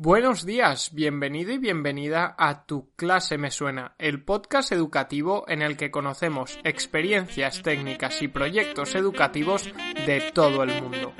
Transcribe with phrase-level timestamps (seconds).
[0.00, 5.76] Buenos días, bienvenido y bienvenida a Tu clase me suena, el podcast educativo en el
[5.76, 9.64] que conocemos experiencias técnicas y proyectos educativos
[10.06, 11.12] de todo el mundo.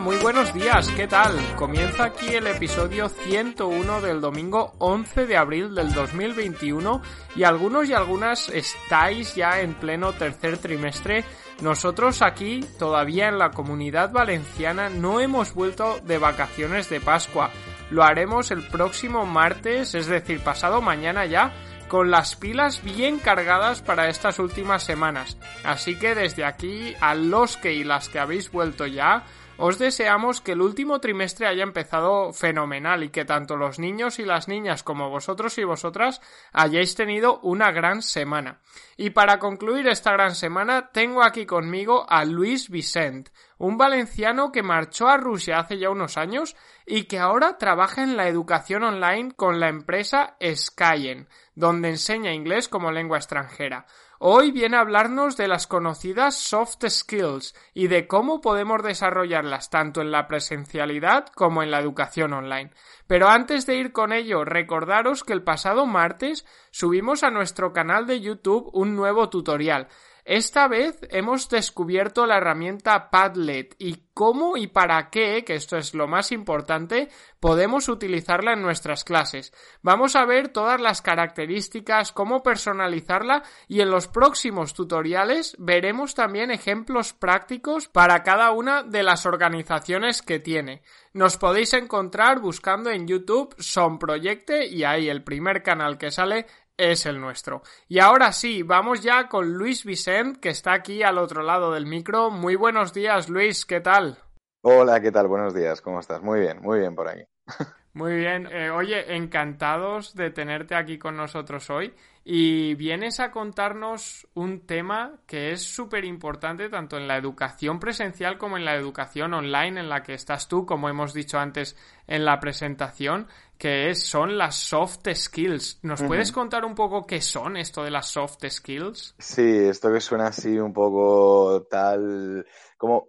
[0.00, 1.38] Muy buenos días, ¿qué tal?
[1.56, 7.02] Comienza aquí el episodio 101 del domingo 11 de abril del 2021
[7.36, 11.24] y algunos y algunas estáis ya en pleno tercer trimestre.
[11.60, 17.50] Nosotros aquí, todavía en la comunidad valenciana, no hemos vuelto de vacaciones de Pascua.
[17.90, 21.52] Lo haremos el próximo martes, es decir, pasado mañana ya,
[21.88, 25.36] con las pilas bien cargadas para estas últimas semanas.
[25.62, 29.24] Así que desde aquí, a los que y las que habéis vuelto ya,
[29.56, 34.24] os deseamos que el último trimestre haya empezado fenomenal y que tanto los niños y
[34.24, 36.20] las niñas como vosotros y vosotras
[36.52, 38.60] hayáis tenido una gran semana.
[38.96, 44.62] Y para concluir esta gran semana tengo aquí conmigo a Luis Vicent, un valenciano que
[44.62, 49.32] marchó a Rusia hace ya unos años y que ahora trabaja en la educación online
[49.36, 53.86] con la empresa Skyen, donde enseña inglés como lengua extranjera.
[54.26, 60.00] Hoy viene a hablarnos de las conocidas soft skills y de cómo podemos desarrollarlas tanto
[60.00, 62.70] en la presencialidad como en la educación online.
[63.06, 68.06] Pero antes de ir con ello, recordaros que el pasado martes subimos a nuestro canal
[68.06, 69.88] de YouTube un nuevo tutorial
[70.24, 75.92] esta vez hemos descubierto la herramienta Padlet y cómo y para qué, que esto es
[75.92, 77.08] lo más importante,
[77.40, 79.52] podemos utilizarla en nuestras clases.
[79.82, 86.50] Vamos a ver todas las características, cómo personalizarla y en los próximos tutoriales veremos también
[86.50, 90.82] ejemplos prácticos para cada una de las organizaciones que tiene.
[91.12, 96.46] Nos podéis encontrar buscando en YouTube Son Proyecte y ahí el primer canal que sale
[96.76, 97.62] es el nuestro.
[97.88, 101.86] Y ahora sí, vamos ya con Luis Vicent, que está aquí al otro lado del
[101.86, 102.30] micro.
[102.30, 104.18] Muy buenos días, Luis, ¿qué tal?
[104.62, 105.28] Hola, ¿qué tal?
[105.28, 106.22] Buenos días, ¿cómo estás?
[106.22, 107.22] Muy bien, muy bien por aquí.
[107.96, 114.26] Muy bien, eh, oye, encantados de tenerte aquí con nosotros hoy y vienes a contarnos
[114.34, 119.32] un tema que es súper importante tanto en la educación presencial como en la educación
[119.32, 121.76] online en la que estás tú, como hemos dicho antes
[122.08, 123.28] en la presentación,
[123.58, 125.80] que es, son las soft skills.
[125.82, 129.14] ¿Nos puedes contar un poco qué son esto de las soft skills?
[129.18, 133.08] Sí, esto que suena así un poco tal como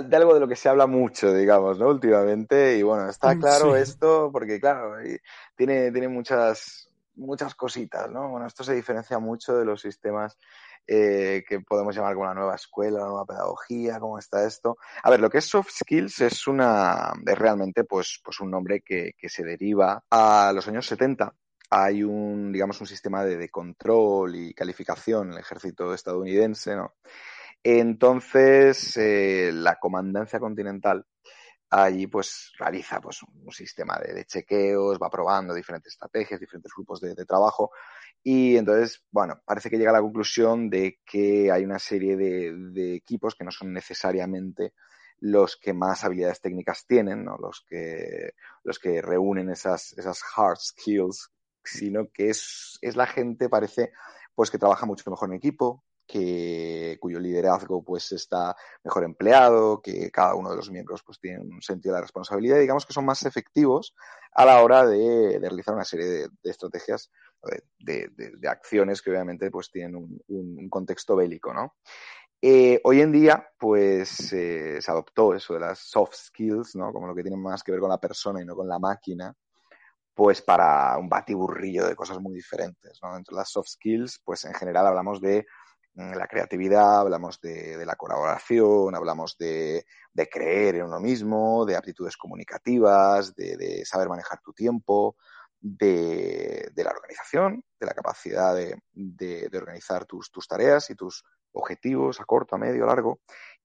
[0.00, 1.88] de algo de lo que se habla mucho, digamos, ¿no?
[1.88, 2.76] Últimamente.
[2.78, 4.96] Y bueno, está mm, claro esto porque, claro,
[5.54, 8.28] tiene, tiene muchas, muchas cositas, ¿no?
[8.30, 10.38] Bueno, esto se diferencia mucho de los sistemas
[10.86, 14.76] eh, que podemos llamar como la nueva escuela, la nueva pedagogía, cómo está esto.
[15.02, 18.80] A ver, lo que es soft skills es una, es realmente pues, pues un nombre
[18.80, 21.34] que, que se deriva a los años 70
[21.74, 26.96] hay un, digamos, un sistema de, de, control y calificación en el ejército estadounidense, ¿no?
[27.62, 31.06] Entonces, eh, la comandancia continental
[31.72, 37.14] allí pues realiza pues un sistema de, chequeos, va probando diferentes estrategias, diferentes grupos de,
[37.24, 37.70] trabajo
[38.22, 42.94] y entonces, bueno, parece que llega a la conclusión de que hay una serie de,
[42.94, 44.74] equipos que no son necesariamente
[45.18, 47.36] los que más habilidades técnicas tienen, ¿no?
[47.36, 48.32] los, que,
[48.64, 51.30] los que reúnen esas, esas hard skills,
[51.64, 53.92] sino que es, es la gente, parece,
[54.34, 60.10] pues que trabaja mucho mejor en equipo, que, cuyo liderazgo pues está mejor empleado, que
[60.10, 63.06] cada uno de los miembros pues tiene un sentido de la responsabilidad digamos que son
[63.06, 63.94] más efectivos
[64.32, 67.10] a la hora de, realizar una serie de, estrategias,
[67.78, 69.96] de, de, acciones que obviamente pues tienen
[70.28, 71.76] un, contexto bélico, ¿no?
[72.40, 76.92] Eh, hoy en día, pues eh, se adoptó eso de las soft skills, ¿no?
[76.92, 79.32] Como lo que tiene más que ver con la persona y no con la máquina,
[80.14, 83.14] pues para un batiburrillo de cosas muy diferentes, ¿no?
[83.14, 85.46] Dentro de las soft skills, pues en general hablamos de
[85.94, 89.84] la creatividad, hablamos de, la colaboración, hablamos de,
[90.30, 95.16] creer en uno mismo, de aptitudes comunicativas, de, saber manejar tu tiempo,
[95.60, 102.24] de, la organización, de la capacidad de, organizar tus, tus, tareas y tus objetivos a
[102.24, 103.20] corto, a medio, a largo,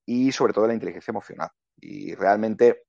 [0.06, 1.50] y sobre todo de la inteligencia emocional.
[1.80, 2.88] Y realmente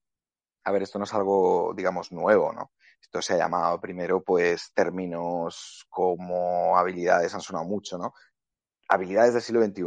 [0.68, 2.72] a ver, esto no es algo, digamos, nuevo, ¿no?
[3.00, 8.12] Esto se ha llamado primero, pues, términos como habilidades han sonado mucho, ¿no?
[8.88, 9.84] Habilidades del siglo XXI,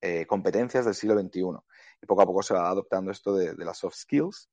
[0.00, 1.58] eh, competencias del siglo XXI.
[2.00, 4.50] Y poco a poco se va adoptando esto de, las soft skills.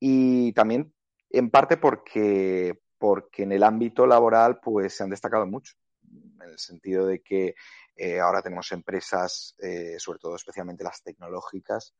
[0.00, 0.92] Y también,
[1.30, 5.74] en parte, porque, porque en el ámbito laboral, pues, se han destacado mucho.
[6.10, 7.54] En el sentido de que
[7.96, 11.94] eh, ahora tenemos empresas, eh, sobre todo especialmente las tecnológicas,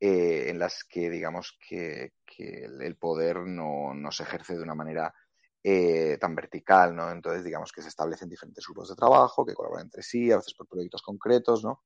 [0.00, 5.14] eh, en las que digamos que, el poder no, se ejerce de una manera
[5.68, 7.10] eh, tan vertical, ¿no?
[7.10, 10.54] Entonces, digamos que se establecen diferentes grupos de trabajo que colaboran entre sí, a veces
[10.54, 11.82] por proyectos concretos, ¿no?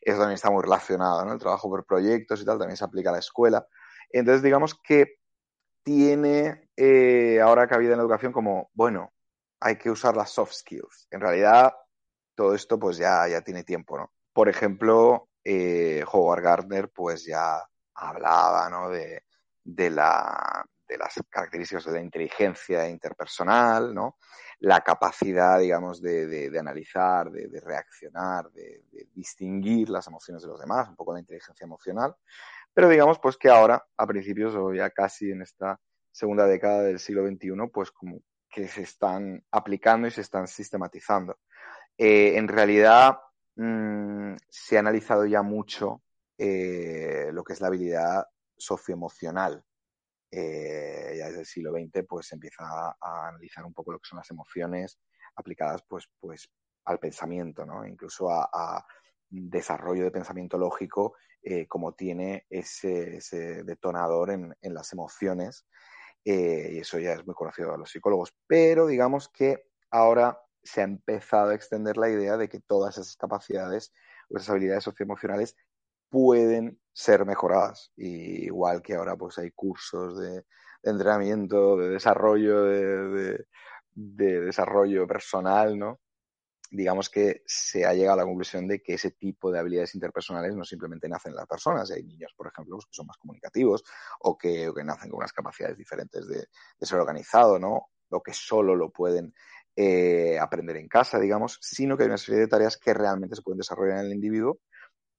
[0.00, 1.32] Eso también está muy relacionado, ¿no?
[1.32, 3.64] El trabajo por proyectos y tal también se aplica a la escuela.
[4.10, 5.20] Entonces, digamos que
[5.84, 9.12] tiene eh, ahora cabida en la educación como, bueno,
[9.60, 11.06] hay que usar las soft skills.
[11.12, 11.72] En realidad,
[12.34, 14.12] todo esto pues ya, ya tiene tiempo, ¿no?
[14.32, 17.62] Por ejemplo, eh, Howard Gardner pues ya
[17.94, 18.90] hablaba ¿no?
[18.90, 19.22] de,
[19.62, 24.16] de, la, de las características de la inteligencia interpersonal, ¿no?
[24.60, 28.82] la capacidad, digamos, de, de, analizar, de, reaccionar, de,
[29.14, 32.14] distinguir las emociones de los demás, un poco la inteligencia emocional.
[32.74, 35.80] Pero digamos, pues que ahora, a principios o ya casi en esta
[36.12, 38.20] segunda década del siglo XXI, pues como
[38.50, 41.38] que se están aplicando y se están sistematizando.
[41.96, 43.16] Eh, en realidad,
[43.62, 46.02] Mm, se ha analizado ya mucho
[46.38, 48.24] eh, lo que es la habilidad
[48.56, 49.62] socioemocional.
[50.30, 54.18] Eh, ya desde el siglo XX pues empieza a, analizar un poco lo que son
[54.18, 54.98] las emociones
[55.34, 56.48] aplicadas pues, pues
[56.84, 57.84] al pensamiento, ¿no?
[57.86, 58.84] incluso a,
[59.32, 63.20] desarrollo de pensamiento lógico eh, como tiene ese,
[63.64, 65.66] detonador en, en, las emociones
[66.24, 68.34] y eso ya es muy conocido a los psicólogos.
[68.48, 73.16] Pero digamos que ahora se ha empezado a extender la idea de que todas esas
[73.16, 73.92] capacidades
[74.28, 75.56] o esas habilidades socioemocionales
[76.10, 77.92] pueden ser mejoradas.
[77.96, 80.44] igual que ahora pues hay cursos de,
[80.82, 83.46] entrenamiento, de desarrollo, de,
[83.94, 86.00] desarrollo personal, ¿no?
[86.72, 90.54] Digamos que se ha llegado a la conclusión de que ese tipo de habilidades interpersonales
[90.54, 91.90] no simplemente nacen en las personas.
[91.90, 93.82] Hay niños, por ejemplo, que son más comunicativos
[94.20, 96.46] o que, que nacen con unas capacidades diferentes de,
[96.80, 97.88] ser organizado, ¿no?
[98.10, 99.34] O que solo lo pueden
[99.74, 103.42] eh, aprender en casa, digamos, sino que hay una serie de tareas que realmente se
[103.42, 104.60] pueden desarrollar en el individuo,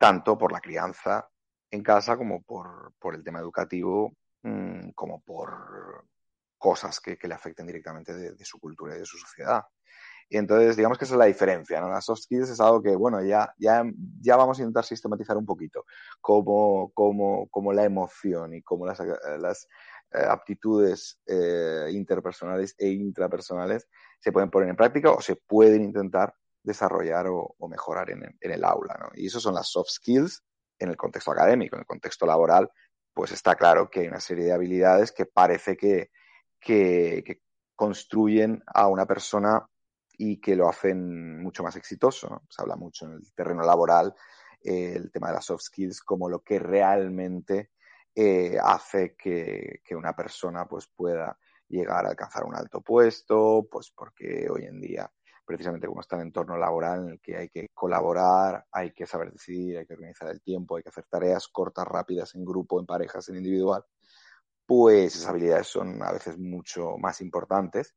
[0.01, 1.29] tanto por la crianza
[1.69, 4.11] en casa como por, el tema educativo,
[4.41, 6.07] mm, como por
[6.57, 9.63] cosas que, le afecten directamente de, su cultura y de su sociedad.
[10.27, 11.89] Y entonces, digamos que esa es la diferencia, ¿no?
[11.89, 13.83] Las soft skills es algo que, bueno, ya, ya,
[14.19, 15.85] ya vamos a intentar sistematizar un poquito
[16.19, 18.99] cómo, cómo, la emoción y las,
[19.39, 19.67] las
[20.13, 23.87] eh, aptitudes eh, interpersonales e intrapersonales
[24.19, 26.33] se pueden poner en práctica o se pueden intentar
[26.63, 28.97] desarrollar o, mejorar en, el aula.
[28.99, 29.09] ¿no?
[29.15, 30.43] Y eso son las soft skills
[30.79, 32.69] en el contexto académico, en el contexto laboral,
[33.13, 36.11] pues está claro que hay una serie de habilidades que parece que,
[36.59, 37.41] que,
[37.75, 39.67] construyen a una persona
[40.15, 42.43] y que lo hacen mucho más exitoso.
[42.47, 44.13] Se habla mucho en el terreno laboral
[44.63, 47.71] eh, el tema de las soft skills como lo que realmente
[48.13, 51.35] eh, hace que, que, una persona pues pueda
[51.69, 55.11] llegar a alcanzar un alto puesto, pues porque hoy en día,
[55.45, 59.31] precisamente como está el entorno laboral en el que hay que colaborar, hay que saber
[59.31, 62.85] decidir, hay que organizar el tiempo, hay que hacer tareas cortas, rápidas, en grupo, en
[62.85, 63.83] parejas, en individual,
[64.65, 67.95] pues esas habilidades son a veces mucho más importantes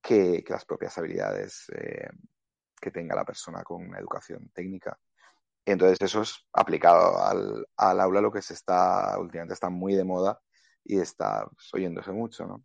[0.00, 2.08] que, las propias habilidades eh,
[2.80, 4.98] que tenga la persona con una educación técnica.
[5.64, 10.04] Entonces eso es aplicado al, al aula lo que se está, últimamente está muy de
[10.04, 10.40] moda
[10.84, 12.64] y está oyéndose mucho, ¿no?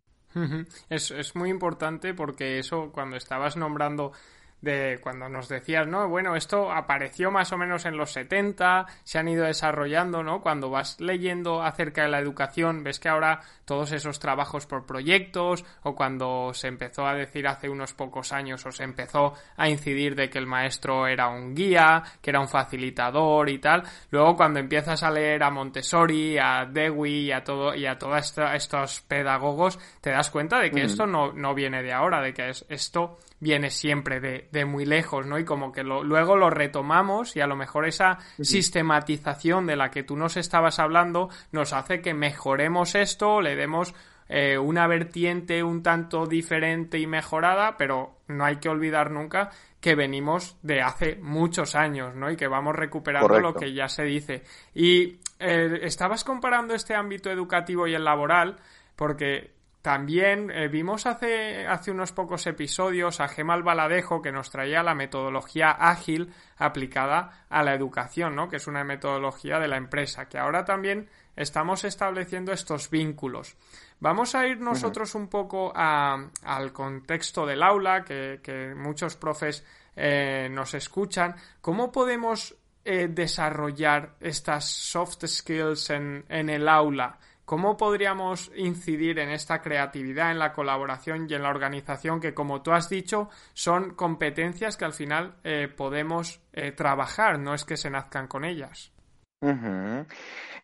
[0.88, 4.12] Es, es muy importante porque eso, cuando estabas nombrando
[4.60, 6.08] de cuando nos decías, ¿no?
[6.08, 10.40] Bueno, esto apareció más o menos en los 70, se han ido desarrollando, ¿no?
[10.40, 15.64] Cuando vas leyendo acerca de la educación, ves que ahora todos esos trabajos por proyectos,
[15.82, 20.14] o cuando se empezó a decir hace unos pocos años, o se empezó a incidir
[20.14, 24.58] de que el maestro era un guía, que era un facilitador y tal, luego cuando
[24.58, 29.78] empiezas a leer a Montessori, a Dewey y a todo, y a todos estos pedagogos,
[30.00, 33.18] te das cuenta de que esto no, no viene de ahora, de que es, esto
[33.40, 35.38] viene siempre de, de muy lejos, ¿no?
[35.38, 39.90] Y como que lo, luego lo retomamos y a lo mejor esa sistematización de la
[39.90, 43.94] que tú nos estabas hablando nos hace que mejoremos esto, le demos
[44.28, 49.94] eh, una vertiente un tanto diferente y mejorada, pero no hay que olvidar nunca que
[49.94, 52.30] venimos de hace muchos años, ¿no?
[52.30, 54.42] Y que vamos recuperando lo que ya se dice.
[54.74, 58.56] Y eh, estabas comparando este ámbito educativo y el laboral,
[58.96, 64.82] porque también eh, vimos hace, hace unos pocos episodios a Gemal Baladejo que nos traía
[64.82, 68.48] la metodología ágil aplicada a la educación, ¿no?
[68.48, 73.56] que es una metodología de la empresa, que ahora también estamos estableciendo estos vínculos.
[74.00, 80.74] Vamos a ir nosotros un poco al contexto del aula, que, muchos profes eh, nos
[80.74, 81.36] escuchan.
[81.60, 87.18] ¿Cómo podemos eh, desarrollar estas soft skills en, en el aula?
[87.48, 92.60] ¿Cómo podríamos incidir en esta creatividad, en la colaboración y en la organización que, como
[92.60, 97.78] tú has dicho, son competencias que al final eh, podemos eh, trabajar, no es que
[97.78, 98.92] se nazcan con ellas?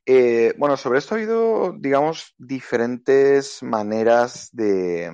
[0.05, 5.11] Eh, bueno, sobre esto ha habido, digamos, diferentes maneras de,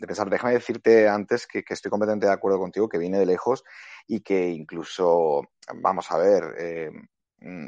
[0.00, 0.28] pensar.
[0.28, 3.62] Déjame decirte antes que, estoy completamente de acuerdo contigo, que viene de lejos
[4.08, 6.90] y que incluso, vamos a ver,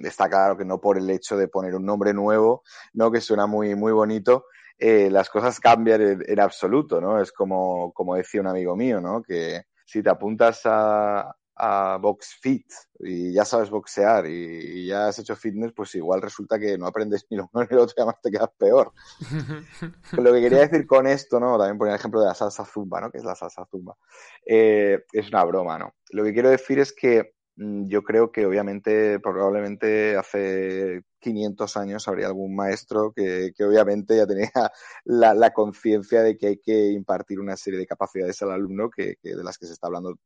[0.05, 2.63] está claro que no por el hecho de poner un nombre nuevo,
[2.93, 3.11] ¿no?
[3.11, 4.47] Que suena muy, muy bonito,
[4.79, 7.21] eh, las cosas cambian en, absoluto, ¿no?
[7.21, 9.23] Es como, como decía un amigo mío, ¿no?
[9.23, 12.67] Que si te apuntas a, a Box Fit
[12.99, 17.27] y ya sabes boxear y, ya has hecho fitness, pues igual resulta que no aprendes
[17.31, 18.93] ni lo uno ni lo otro y además te quedas peor.
[20.13, 21.57] lo que quería decir con esto, ¿no?
[21.57, 23.11] También poner el ejemplo de la salsa zumba, ¿no?
[23.11, 23.97] Que es la salsa zumba.
[24.45, 25.95] Eh, es una broma, ¿no?
[26.11, 32.09] Lo que quiero decir es que Mm, yo creo que obviamente, probablemente hace 500 años
[32.09, 34.51] habría algún maestro que, obviamente ya tenía
[35.05, 39.45] la, conciencia de que hay que impartir una serie de capacidades al alumno que, de
[39.45, 40.19] las que se está hablando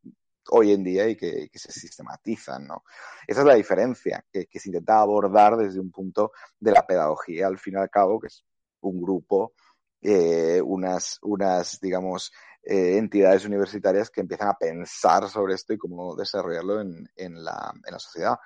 [0.50, 2.84] hoy en día y que, se sistematizan, ¿no?
[3.26, 7.58] Esa es la diferencia que, se intenta abordar desde un punto de la pedagogía, al
[7.58, 8.44] fin y al cabo, que es
[8.80, 9.52] un grupo,
[10.00, 12.32] eh, unas, unas, digamos,
[12.70, 17.72] eh, entidades universitarias que empiezan a pensar sobre esto y cómo desarrollarlo en, en, la,
[17.74, 18.36] en la, sociedad.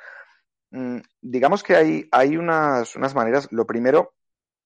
[0.70, 3.48] Mm, digamos que hay, hay unas, unas maneras.
[3.50, 4.14] Lo primero,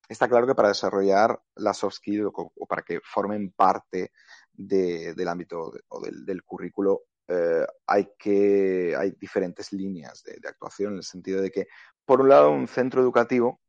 [0.09, 4.13] está claro que para desarrollar la soft skill o, para que formen parte
[4.53, 10.93] de, del ámbito o del, del currículo, eh, hay que hay diferentes líneas de, actuación
[10.93, 11.67] en el sentido de que,
[12.05, 13.61] por un lado, un centro educativo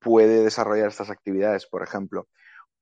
[0.00, 2.28] puede desarrollar estas actividades, por ejemplo,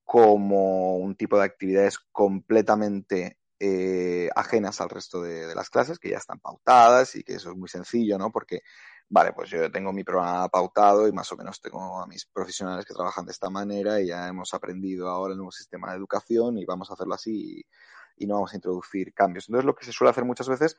[0.08, 6.16] como un tipo de actividades completamente eh, ajenas al resto de, las clases, que ya
[6.16, 8.32] están pautadas y que eso es muy sencillo, ¿no?
[8.32, 8.62] Porque,
[9.10, 12.86] vale, pues yo tengo mi programa pautado y más o menos tengo a mis profesionales
[12.86, 16.56] que trabajan de esta manera y ya hemos aprendido ahora el nuevo sistema de educación
[16.56, 17.66] y vamos a hacerlo así
[18.16, 19.46] y, no vamos a introducir cambios.
[19.46, 20.78] Entonces, lo que se suele hacer muchas veces,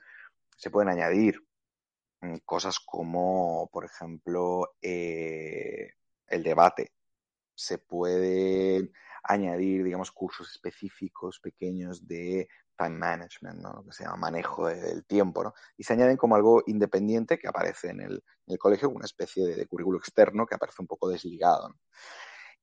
[0.58, 1.40] se pueden añadir
[2.22, 5.92] mm, cosas como, por ejemplo, eh,
[6.26, 6.94] el debate.
[7.54, 8.90] Se puede
[9.30, 13.74] añadir, digamos, cursos específicos pequeños de time management, ¿no?
[13.74, 15.54] Lo que se llama manejo del tiempo, ¿no?
[15.78, 18.24] Y se añaden como algo independiente que aparece en el,
[18.58, 21.76] colegio, una especie de, currículo externo que aparece un poco desligado,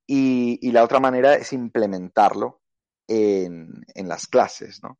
[0.09, 2.61] y, la otra manera es implementarlo
[3.07, 4.99] en, las clases, ¿no?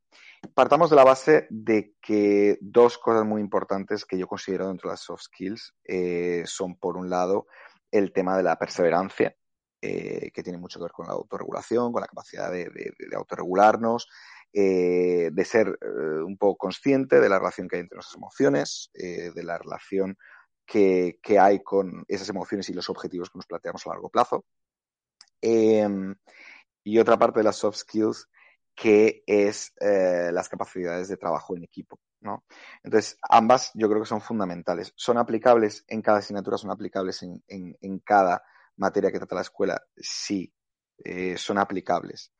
[0.55, 4.93] Partamos de la base de que dos cosas muy importantes que yo considero dentro de
[4.93, 7.47] las soft skills eh, son, por un lado,
[7.91, 9.37] el tema de la perseverancia,
[9.89, 14.09] eh, que tiene mucho que ver con la autorregulación, con la capacidad de, autorregularnos,
[14.53, 18.91] eh, de ser eh, un poco consciente de la relación que hay entre nuestras emociones,
[18.95, 20.19] de la relación
[20.67, 24.45] que, hay con esas emociones y los objetivos que nos planteamos a largo plazo.
[25.41, 26.17] Em,
[26.83, 28.29] y otra parte de las soft skills
[28.75, 32.01] que es las capacidades de trabajo en equipo.
[32.83, 34.93] Entonces, ambas yo creo que son fundamentales.
[34.97, 38.43] Son aplicables en cada asignatura, son aplicables en cada
[38.77, 40.53] materia que trata la escuela, sí,
[40.99, 42.33] eh, son aplicables.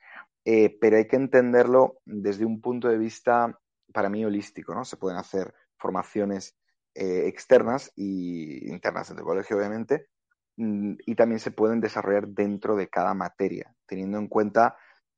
[0.45, 3.59] Eh, pero hay que entenderlo desde un punto de vista,
[3.93, 4.85] para mí, holístico, ¿no?
[4.85, 6.57] Se pueden hacer formaciones
[6.95, 10.09] eh, externas y internas del colegio, obviamente,
[10.57, 14.77] mm, y también se pueden desarrollar dentro de cada materia, teniendo en cuenta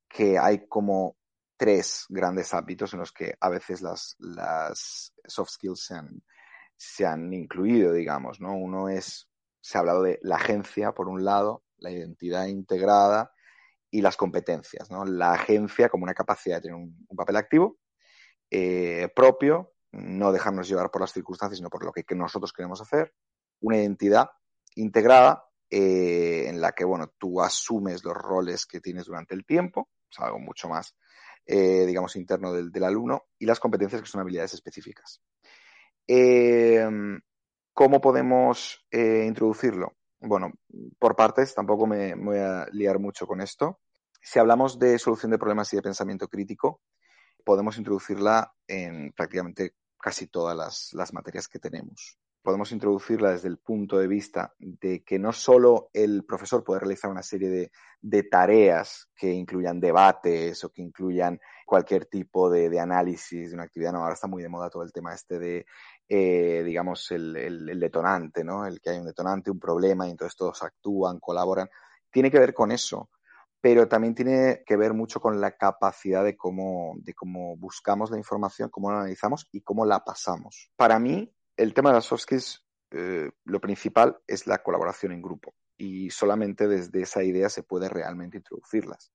[0.09, 1.15] que hay como
[1.57, 6.23] tres grandes ámbitos en los que a veces las, las soft skills se han,
[6.75, 8.55] se han incluido, digamos, ¿no?
[8.55, 9.28] Uno es
[9.61, 13.31] se ha hablado de la agencia, por un lado, la identidad integrada
[13.91, 14.89] y las competencias.
[14.91, 15.05] ¿no?
[15.05, 17.77] La agencia como una capacidad de tener un, papel activo
[18.49, 23.13] eh, propio, no dejarnos llevar por las circunstancias, sino por lo que, nosotros queremos hacer.
[23.61, 24.29] Una identidad
[24.75, 29.89] integrada eh, en la que, bueno, tú asumes los roles que tienes durante el tiempo,
[30.09, 30.95] es algo mucho más,
[31.45, 35.21] eh, digamos, interno del, del, alumno, y las competencias que son habilidades específicas.
[37.79, 39.95] ¿Cómo podemos eh, introducirlo?
[40.19, 40.51] Bueno,
[40.99, 43.79] por partes, tampoco me, voy a liar mucho con esto.
[44.21, 46.81] Si hablamos de solución de problemas y de pensamiento crítico,
[47.45, 52.19] podemos introducirla en prácticamente casi todas las, materias que tenemos.
[52.41, 57.09] podemos introducirla desde el punto de vista de que no solo el profesor puede realizar
[57.09, 57.71] una serie
[58.01, 63.95] de, tareas que incluyan debates o que incluyan cualquier tipo de, análisis de una actividad,
[63.95, 65.65] ahora está muy de moda todo el tema este de,
[66.11, 68.65] eh, digamos, el, el, el, detonante, ¿no?
[68.65, 71.69] El que hay un detonante, un problema y entonces todos actúan, colaboran.
[72.09, 73.11] Tiene que ver con eso,
[73.61, 78.17] pero también tiene que ver mucho con la capacidad de cómo, de cómo buscamos la
[78.17, 80.71] información, cómo la analizamos y cómo la pasamos.
[80.75, 85.21] Para mí, el tema de las soft skills, eh, lo principal es la colaboración en
[85.21, 89.11] grupo y solamente desde esa idea se puede realmente introducirlas.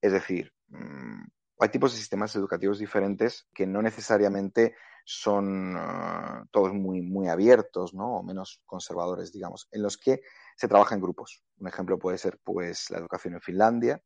[0.00, 1.24] Es decir, mmm,
[1.60, 4.74] hay tipos de sistemas educativos diferentes que no necesariamente
[5.10, 8.18] son uh, todos muy, muy abiertos, ¿no?
[8.18, 10.20] O menos conservadores, digamos, en los que
[10.54, 11.42] se trabaja en grupos.
[11.56, 14.02] Un ejemplo puede ser, pues, la educación en Finlandia,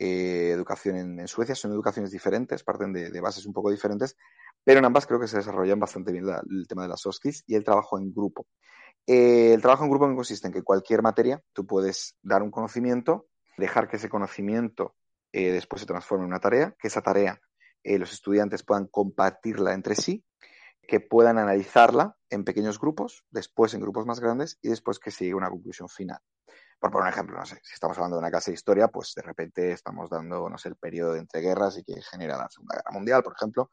[0.00, 1.54] eh, educación en, Suecia.
[1.54, 4.16] Son educaciones diferentes, parten de, bases un poco diferentes,
[4.64, 7.44] pero en ambas creo que se desarrollan bastante bien el tema de las soft skills
[7.46, 8.48] y el trabajo en grupo.
[9.06, 13.28] Eh, el trabajo en grupo consiste en que cualquier materia tú puedes dar un conocimiento,
[13.58, 14.96] dejar que ese conocimiento
[15.30, 17.40] eh, después se transforme en una tarea, que esa tarea
[17.84, 20.24] los estudiantes puedan compartirla entre sí,
[20.86, 25.36] que puedan analizarla en pequeños grupos, después en grupos más grandes y después que a
[25.36, 26.18] una conclusión final.
[26.78, 29.12] Por poner un ejemplo, no sé, si estamos hablando de una clase de historia, pues
[29.14, 32.76] de repente estamos dando, no sé, el periodo de entreguerras y que genera la Segunda
[32.76, 33.70] Guerra Mundial, por ejemplo,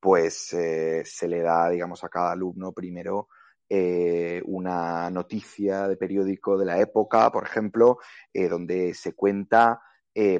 [0.00, 3.28] pues eh, se le da, digamos, a cada alumno primero
[3.68, 7.98] eh, una noticia de periódico de la época, por ejemplo,
[8.32, 9.82] eh, donde se cuenta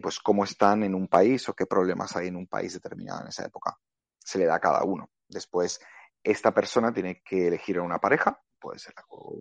[0.03, 3.29] pues cómo están en un país o qué problemas hay en un país determinado en
[3.29, 3.79] esa época.
[4.19, 5.09] Se le da a cada uno.
[5.29, 5.79] Después,
[6.23, 8.95] esta persona tiene que elegir una pareja, puede ser,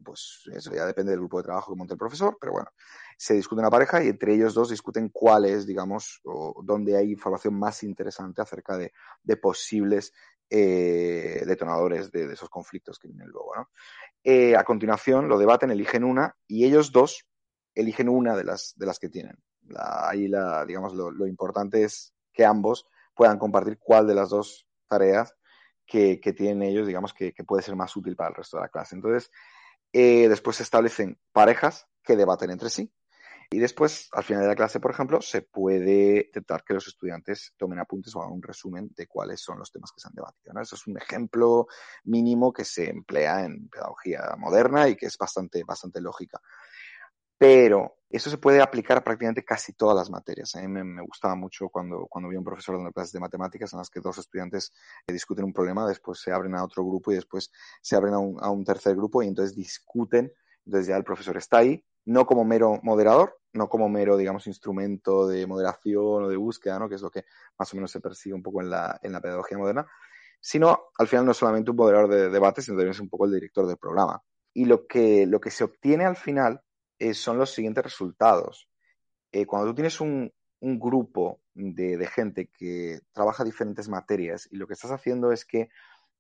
[0.04, 2.70] pues eso ya depende del grupo de trabajo que monte el profesor, pero bueno,
[3.18, 7.12] se discute una pareja y entre ellos dos discuten cuál es, digamos, o dónde hay
[7.12, 8.92] información más interesante acerca de,
[9.38, 10.14] posibles
[10.50, 13.70] eh, detonadores de, esos conflictos que vienen luego, ¿no?
[14.24, 17.28] Eh, a continuación lo debaten, eligen una y ellos dos
[17.78, 19.38] eligen una de las, de las que tienen.
[19.78, 25.36] Ahí la, digamos, lo, importante es que ambos puedan compartir cuál de las dos tareas
[25.88, 28.70] que, tienen ellos, digamos, que, que, puede ser más útil para el resto de la
[28.70, 28.96] clase.
[28.96, 29.32] Entonces,
[29.94, 32.94] eh, después se establecen parejas que debaten entre sí.
[33.50, 37.54] Y después, al final de la clase, por ejemplo, se puede intentar que los estudiantes
[37.56, 40.54] tomen apuntes o hagan un resumen de cuáles son los temas que se han debatido.
[40.54, 40.62] ¿no?
[40.62, 41.68] Eso es un ejemplo
[42.04, 46.42] mínimo que se emplea en pedagogía moderna y que es bastante, bastante lógica
[47.38, 50.56] pero eso se puede aplicar a prácticamente casi todas las materias.
[50.56, 53.80] A mí me, gustaba mucho cuando, cuando vi un profesor dando clases de matemáticas en
[53.80, 54.72] las que dos estudiantes
[55.06, 58.20] eh, discuten un problema, después se abren a otro grupo y después se abren a
[58.20, 60.32] un, a un tercer grupo y entonces discuten.
[60.66, 65.28] Entonces ya el profesor está ahí, no como mero moderador, no como mero, digamos, instrumento
[65.28, 66.88] de moderación o de búsqueda, ¿no?
[66.88, 67.26] que es lo que
[67.58, 69.86] más o menos se persigue un poco en la, en la pedagogía moderna,
[70.40, 73.26] sino al final no es solamente un moderador de debate, sino también es un poco
[73.26, 74.22] el director del programa.
[74.54, 76.62] Y lo que, lo que se obtiene al final
[77.00, 78.70] eh, son los siguientes resultados.
[79.32, 84.74] Eh, cuando tú tienes un, grupo de, gente que trabaja diferentes materias y lo que
[84.74, 85.70] estás haciendo es que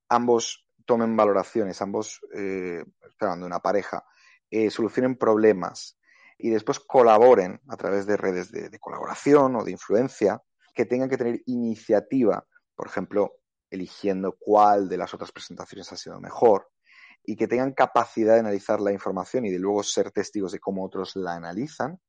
[0.09, 2.83] ambos tomen valoraciones, ambos, eh,
[3.19, 4.05] hablando de una pareja,
[4.51, 5.97] eh, solucionen problemas
[6.37, 10.41] y después colaboren a través de redes de, de colaboración o de influencia,
[10.75, 13.39] que tengan que tener iniciativa, por ejemplo,
[13.71, 16.69] eligiendo cuál de las otras presentaciones ha sido mejor,
[17.29, 20.85] y que tengan capacidad de analizar la información y de luego ser testigos de cómo
[20.85, 21.99] otros la analizan,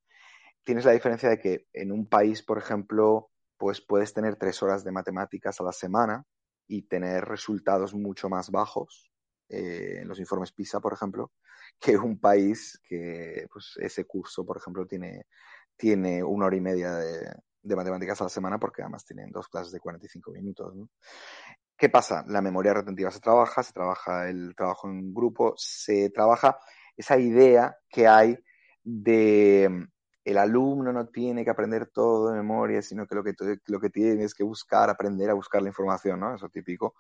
[0.63, 4.85] tienes la diferencia de que en un país, por ejemplo, pues puedes tener tres horas
[4.85, 6.25] de matemáticas a la semana
[6.69, 9.11] y tener resultados mucho más bajos
[9.49, 11.33] eh, en los informes PISA, por ejemplo,
[11.81, 15.27] que un país que pues, ese curso, por ejemplo, tiene,
[15.77, 17.35] tiene una hora y media de,
[17.75, 20.75] matemáticas a la semana porque además tienen dos clases de 45 minutos.
[21.79, 22.25] ¿Qué pasa?
[22.27, 26.59] La memoria retentiva se trabaja, se trabaja el trabajo en grupo, se trabaja
[26.97, 28.37] esa idea que hay
[28.83, 29.87] de
[30.29, 33.35] el alumno no tiene que aprender todo de memoria, sino que lo que,
[33.67, 36.35] lo que tiene es que buscar, aprender a buscar la información, ¿no?
[36.35, 36.97] Eso típico,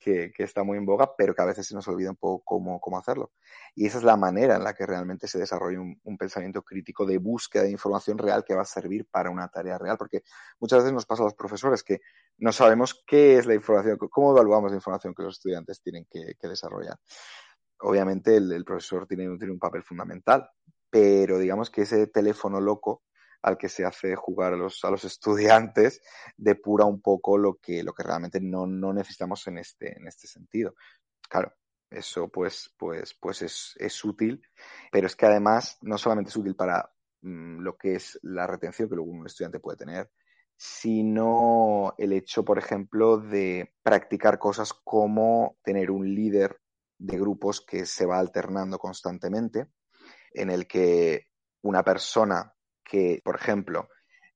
[0.00, 2.42] que, que está muy en boga, pero que a veces se nos olvida un poco
[2.44, 3.30] cómo, cómo hacerlo.
[3.76, 7.18] Y esa es la manera en la que realmente se desarrolla un, pensamiento crítico de
[7.18, 10.24] búsqueda de información real que va a servir para una tarea real, porque
[10.58, 12.00] muchas veces nos pasa a los profesores que
[12.38, 16.34] no sabemos qué es la información, cómo evaluamos la información que los estudiantes tienen que,
[16.36, 16.98] que desarrollar.
[17.80, 20.48] Obviamente el, el profesor tiene, tiene un papel fundamental,
[20.92, 23.02] pero digamos que ese teléfono loco
[23.40, 26.02] al que se hace jugar a los, a los estudiantes
[26.36, 30.28] depura un poco lo que, lo que realmente no, no necesitamos en este, en este
[30.28, 30.74] sentido.
[31.30, 31.54] Claro,
[31.90, 34.42] eso pues, pues, pues es, es útil,
[34.92, 38.90] pero es que además no solamente es útil para mmm, lo que es la retención
[38.90, 40.10] que luego un estudiante puede tener,
[40.58, 46.60] sino el hecho, por ejemplo, de practicar cosas como tener un líder
[46.98, 49.68] de grupos que se va alternando constantemente,
[50.34, 51.28] en el que
[51.62, 53.88] una persona que, por ejemplo,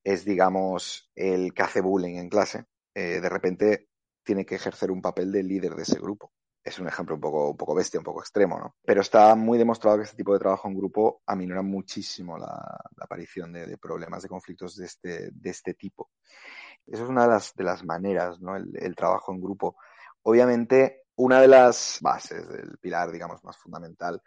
[0.02, 3.88] es, digamos, el que hace bullying en clase, eh, de repente
[4.22, 6.32] tiene que ejercer un papel de líder de ese grupo.
[6.62, 8.74] Es un ejemplo un poco, un poco bestia, un poco extremo, ¿no?
[8.84, 13.52] Pero está muy demostrado que este tipo de trabajo en grupo aminora muchísimo la, aparición
[13.52, 16.10] de, problemas, de conflictos de este, de este tipo.
[16.86, 18.56] Eso es una de las, de las maneras, ¿no?
[18.56, 19.76] El, trabajo en grupo.
[20.22, 24.20] Obviamente, una de las bases, del pilar, digamos, más fundamental,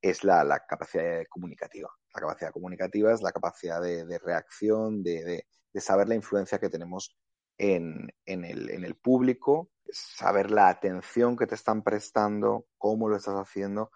[0.00, 1.88] es la, la capacidad comunicativa.
[2.14, 7.16] La capacidad comunicativa es la capacidad de, reacción, de, saber la influencia que tenemos
[7.56, 13.16] en, en, el, en el público, saber la atención que te están prestando, cómo lo
[13.16, 13.90] estás haciendo.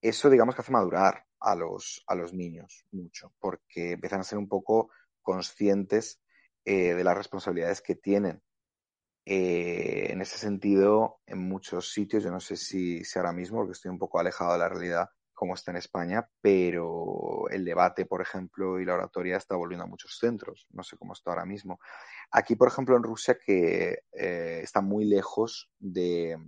[0.00, 4.38] Eso, digamos, que hace madurar a los, a los niños mucho, porque empiezan a ser
[4.38, 4.90] un poco
[5.22, 6.20] conscientes
[6.64, 8.42] eh, de las responsabilidades que tienen.
[9.26, 13.72] Eh, en ese sentido, en muchos sitios, yo no sé si, si ahora mismo, porque
[13.72, 15.08] estoy un poco alejado de la realidad,
[15.44, 19.86] como está en España, pero el debate, por ejemplo, y la oratoria está volviendo a
[19.86, 20.66] muchos centros.
[20.70, 21.78] No sé cómo está ahora mismo.
[22.30, 26.38] Aquí, por ejemplo, en Rusia, que eh, está muy lejos de,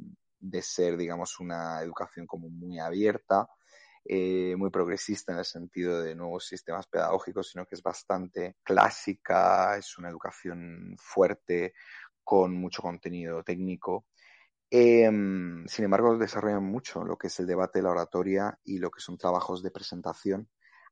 [0.62, 3.50] ser, digamos, una educación como muy abierta,
[4.02, 9.76] eh, muy progresista en el sentido de nuevos sistemas pedagógicos, sino que es bastante clásica,
[9.76, 11.74] es una educación fuerte,
[12.24, 14.06] con mucho contenido técnico.
[14.70, 19.00] Em, sin embargo, desarrollan mucho lo que es el debate, la oratoria y lo que
[19.00, 20.48] son trabajos de presentación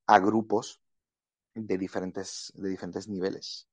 [0.07, 0.81] a grupos
[1.55, 3.69] de diferentes, de diferentes niveles.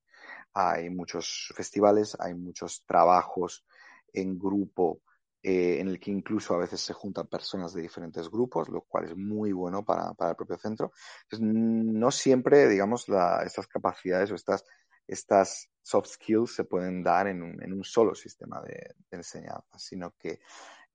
[0.54, 3.64] Hay muchos festivales, hay muchos trabajos
[4.12, 5.02] en grupo
[5.42, 9.06] eh, en el que incluso a veces se juntan personas de diferentes grupos, lo cual
[9.06, 10.92] es muy bueno para, para el propio centro.
[11.40, 13.06] No siempre, digamos,
[13.44, 14.64] estas capacidades o estas,
[15.06, 20.14] estas soft skills se pueden dar en un, en un solo sistema de, enseñanza, sino
[20.18, 20.40] que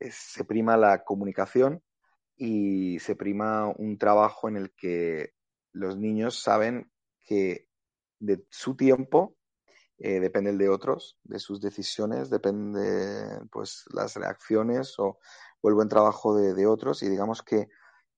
[0.09, 1.83] se prima la comunicación
[2.35, 5.33] y se prima un trabajo en el que
[5.71, 7.67] los niños saben que
[8.19, 9.35] de su tiempo
[9.99, 15.19] eh, depende el de otros, de sus decisiones, depende pues las reacciones o,
[15.61, 17.03] o el buen trabajo de, otros.
[17.03, 17.67] Y digamos que,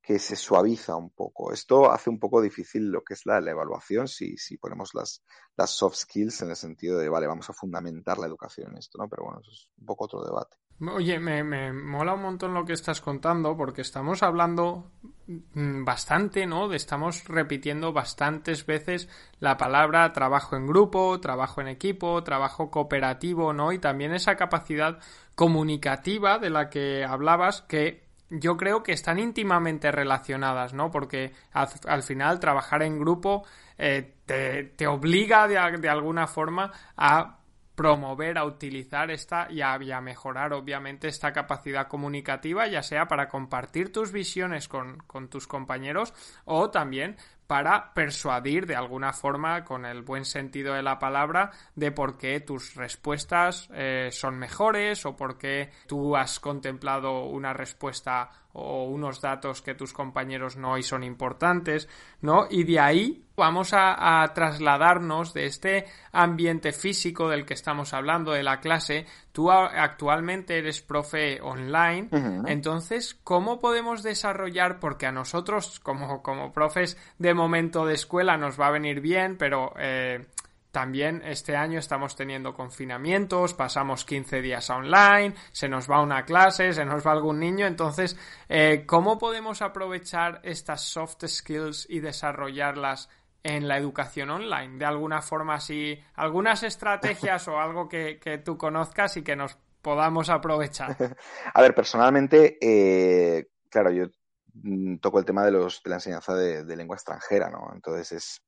[0.01, 1.51] que se suaviza un poco.
[1.51, 5.23] Esto hace un poco difícil lo que es la, la evaluación si, si ponemos las,
[5.55, 8.97] las soft skills en el sentido de, vale, vamos a fundamentar la educación en esto,
[8.97, 9.07] ¿no?
[9.07, 10.57] Pero bueno, eso es un poco otro debate.
[10.87, 14.91] Oye, me, me, mola un montón lo que estás contando porque estamos hablando
[15.27, 16.71] mm, bastante, ¿no?
[16.71, 19.09] Estamos repitiendo bastantes veces
[19.39, 23.73] la palabra trabajo en grupo, trabajo en equipo, trabajo cooperativo, ¿no?
[23.73, 24.99] Y también esa capacidad
[25.35, 30.91] comunicativa de la que hablabas que yo creo que están íntimamente relacionadas, ¿no?
[30.91, 33.45] Porque al, al final trabajar en grupo
[33.77, 37.39] eh, te, te, obliga de, de alguna forma a
[37.75, 43.07] promover, a utilizar esta y a, y a, mejorar obviamente esta capacidad comunicativa, ya sea
[43.07, 46.13] para compartir tus visiones con, con tus compañeros
[46.43, 47.15] o también
[47.49, 52.41] para persuadir de alguna forma, con el buen sentido de la palabra, de por qué
[52.41, 59.21] tus respuestas eh, son mejores o por qué tú has contemplado una respuesta o unos
[59.21, 61.87] datos que tus compañeros no y son importantes,
[62.21, 62.47] ¿no?
[62.49, 68.31] Y de ahí vamos a, a, trasladarnos de este ambiente físico del que estamos hablando,
[68.31, 69.05] de la clase.
[69.31, 72.43] Tú actualmente eres profe online, uh -huh.
[72.47, 74.79] entonces, ¿cómo podemos desarrollar?
[74.79, 79.37] Porque a nosotros, como, como profes de momento de escuela, nos va a venir bien,
[79.37, 80.25] pero eh,
[80.71, 86.73] también este año estamos teniendo confinamientos, pasamos 15 días online, se nos va una clase,
[86.73, 93.09] se nos va algún niño, entonces, eh, ¿cómo podemos aprovechar estas soft skills y desarrollarlas
[93.41, 94.77] en la educación online?
[94.77, 99.57] De alguna forma, así, algunas estrategias o algo que, que, tú conozcas y que nos
[99.81, 100.95] podamos aprovechar.
[101.53, 104.05] A ver, personalmente, eh, claro, yo
[104.53, 107.71] mm, toco el tema de, los, de la enseñanza de, de lengua extranjera, ¿no?
[107.73, 108.41] Entonces es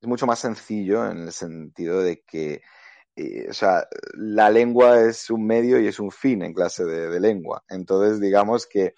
[0.00, 2.62] es mucho más sencillo en el sentido de que,
[3.16, 7.08] eh, o sea, la lengua es un medio y es un fin en clase de,
[7.08, 7.64] de, lengua.
[7.68, 8.94] Entonces, digamos que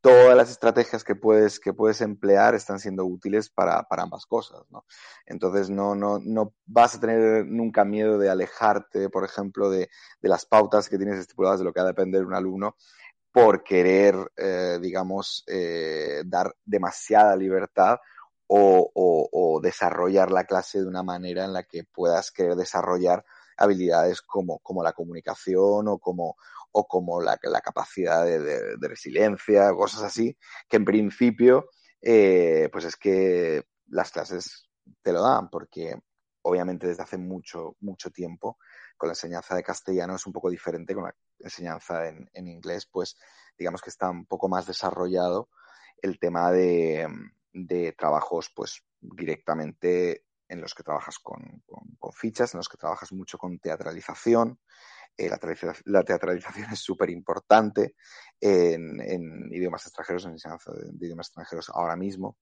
[0.00, 4.62] todas las estrategias que puedes, que puedes emplear están siendo útiles para, para ambas cosas,
[4.70, 4.84] ¿no?
[5.26, 9.88] Entonces, no, no, no vas a tener nunca miedo de alejarte, por ejemplo, de,
[10.20, 12.76] de las pautas que tienes estipuladas de lo que ha de depender un alumno
[13.36, 17.98] por querer, eh, digamos, eh, dar demasiada libertad
[18.48, 23.24] o, o, o, desarrollar la clase de una manera en la que puedas querer desarrollar
[23.56, 26.36] habilidades como, como la comunicación o como,
[26.72, 30.36] o como la, la capacidad de, de, de, resiliencia, cosas así,
[30.68, 34.68] que en principio, eh, pues es que las clases
[35.02, 35.96] te lo dan, porque
[36.42, 38.58] obviamente desde hace mucho, mucho tiempo
[38.96, 42.86] con la enseñanza de castellano es un poco diferente con la enseñanza en, en inglés,
[42.86, 43.16] pues
[43.58, 45.48] digamos que está un poco más desarrollado
[46.02, 47.08] el tema de,
[47.56, 51.62] de trabajos pues directamente en los que trabajas con,
[52.12, 54.60] fichas, en los que trabajas mucho con teatralización.
[55.16, 55.30] Eh,
[55.84, 57.96] la, teatralización es súper importante
[58.38, 62.36] en, en, idiomas extranjeros, en enseñanza de, de idiomas extranjeros ahora mismo.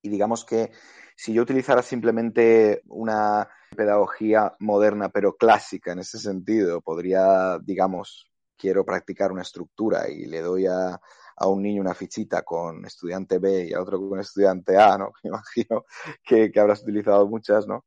[0.00, 0.70] Y digamos que
[1.16, 8.84] si yo utilizara simplemente una pedagogía moderna pero clásica en ese sentido, podría, digamos, quiero
[8.84, 11.00] practicar una estructura y le doy a,
[11.36, 15.12] a un niño una fichita con estudiante B y a otro con estudiante A, ¿no?
[15.24, 15.84] Me imagino
[16.24, 17.84] que, que habrás utilizado muchas, ¿no?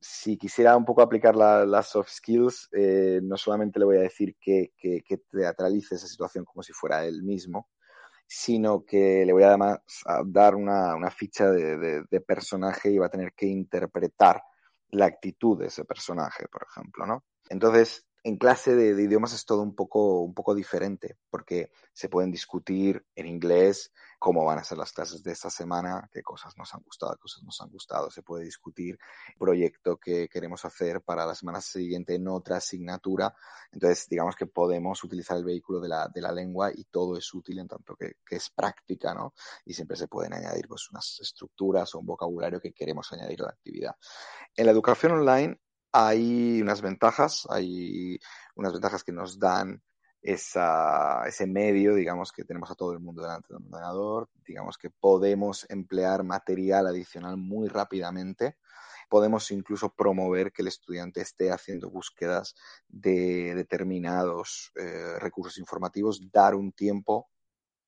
[0.00, 4.36] Si quisiera un poco aplicar las soft skills, eh, no solamente le voy a decir
[4.40, 7.68] que, que, que, teatralice esa situación como si fuera él mismo,
[8.24, 12.98] sino que le voy además a dar una, una ficha de, de, de, personaje y
[12.98, 14.40] va a tener que interpretar
[14.90, 17.24] la actitud de ese personaje, por ejemplo, ¿no?
[17.48, 22.30] Entonces, en clase de, idiomas es todo un poco, un poco diferente, porque se pueden
[22.30, 26.74] discutir en inglés cómo van a ser las clases de esta semana, qué cosas nos
[26.74, 28.10] han gustado, qué cosas nos han gustado.
[28.10, 33.34] Se puede discutir el proyecto que queremos hacer para la semana siguiente en otra asignatura.
[33.70, 37.32] Entonces, digamos que podemos utilizar el vehículo de la, de la lengua y todo es
[37.32, 39.34] útil en tanto que, que, es práctica, ¿no?
[39.64, 43.46] Y siempre se pueden añadir pues, unas estructuras o un vocabulario que queremos añadir a
[43.46, 43.94] la actividad.
[44.56, 45.60] En la educación online
[46.00, 48.20] hay unas ventajas, hay
[48.54, 49.82] unas ventajas que nos dan
[50.22, 54.90] ese medio, digamos, que tenemos a todo el mundo delante de un ordenador, digamos que
[54.90, 58.58] podemos emplear material adicional muy rápidamente,
[59.08, 62.54] podemos incluso promover que el estudiante esté haciendo búsquedas
[62.86, 67.28] de determinados eh, recursos informativos, dar un tiempo,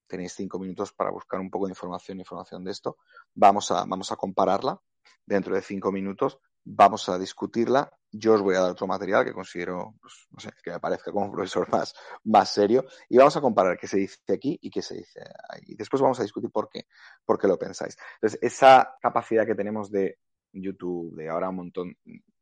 [0.09, 2.97] tenéis cinco minutos para buscar un poco de información, información de esto,
[3.35, 4.81] vamos a, vamos a compararla
[5.25, 7.91] dentro de cinco minutos vamos a discutirla.
[8.13, 11.13] Yo os voy a dar otro material que considero, pues, no sé, que me parezca
[11.13, 11.95] como un profesor más,
[12.25, 15.75] más serio y vamos a comparar qué se dice aquí y qué se dice ahí.
[15.77, 16.87] Después vamos a discutir por qué,
[17.25, 17.97] por qué lo pensáis.
[18.15, 20.19] Entonces, esa capacidad que tenemos de
[20.53, 21.97] YouTube, de ahora un montón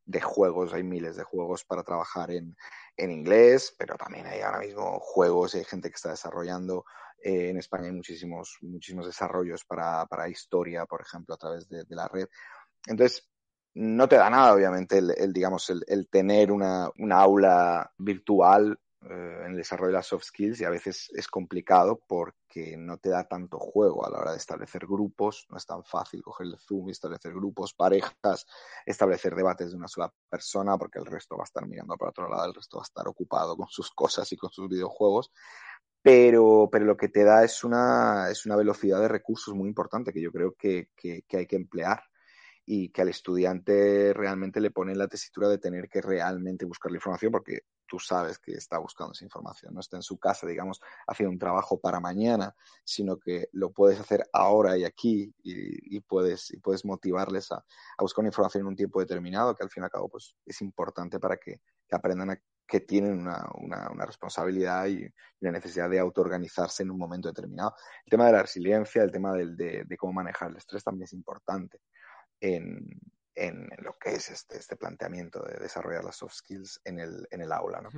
[0.07, 2.57] de juegos, hay miles de juegos para trabajar en,
[2.97, 6.87] en inglés, pero también hay ahora mismo juegos y hay gente que está desarrollando.
[7.23, 11.85] Eh, en España hay muchísimos, muchísimos desarrollos para, para historia, por ejemplo, a través de
[11.91, 12.27] la red.
[12.87, 13.29] Entonces,
[13.79, 19.43] no te da nada, obviamente, el, el digamos, el, tener una, una aula virtual eh,
[19.45, 23.11] en el desarrollo de las soft skills y a veces es complicado porque no te
[23.11, 26.59] da tanto juego a la hora de establecer grupos, no es tan fácil coger el
[26.59, 28.47] Zoom y establecer grupos, parejas,
[28.85, 32.29] establecer debates de una sola persona porque el resto va a estar mirando para otro
[32.29, 35.31] lado, el resto va a estar ocupado con sus cosas y con sus videojuegos.
[36.03, 40.13] Pero, pero lo que te da es una, es una velocidad de recursos muy importante
[40.13, 42.08] que yo creo que, que hay que emplear
[42.71, 46.99] y que al estudiante realmente le pone la tesitura de tener que realmente buscar la
[46.99, 50.79] información porque tú sabes que está buscando esa información, no está en su casa, digamos,
[51.07, 52.55] haciendo un trabajo para mañana,
[52.85, 57.57] sino que lo puedes hacer ahora y aquí y, y puedes, y puedes motivarles a,
[57.57, 60.37] a, buscar una información en un tiempo determinado que al fin y al cabo pues,
[60.45, 65.53] es importante para que, que aprendan a, que tienen una, una, una responsabilidad y una
[65.53, 67.73] necesidad de autoorganizarse en un momento determinado.
[68.05, 71.05] El tema de la resiliencia, el tema del, de, de cómo manejar el estrés también
[71.05, 71.81] es importante
[72.41, 73.01] en,
[73.35, 77.41] en, lo que es este, este, planteamiento de desarrollar las soft skills en el, en
[77.41, 77.91] el aula, ¿no?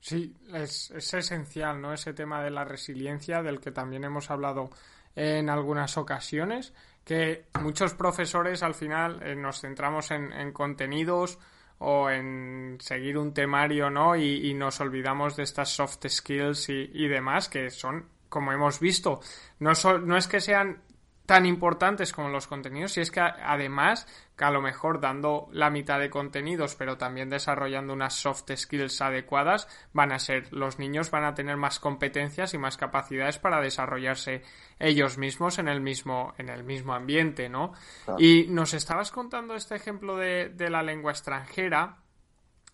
[0.00, 1.94] Sí, es, es, esencial, ¿no?
[1.94, 4.68] Ese tema de la resiliencia del que también hemos hablado
[5.16, 11.38] en algunas ocasiones, que muchos profesores al final eh, nos centramos en, en, contenidos
[11.78, 14.16] o en seguir un temario, ¿no?
[14.16, 18.80] Y, y nos olvidamos de estas soft skills y, y, demás, que son, como hemos
[18.80, 19.20] visto,
[19.58, 20.82] no, so, no es que sean
[21.26, 24.06] tan importantes como los contenidos y es que además
[24.36, 29.00] que a lo mejor dando la mitad de contenidos pero también desarrollando unas soft skills
[29.00, 33.60] adecuadas van a ser los niños van a tener más competencias y más capacidades para
[33.60, 34.42] desarrollarse
[34.78, 37.72] ellos mismos en el mismo en el mismo ambiente no
[38.04, 38.20] claro.
[38.20, 42.03] y nos estabas contando este ejemplo de, de la lengua extranjera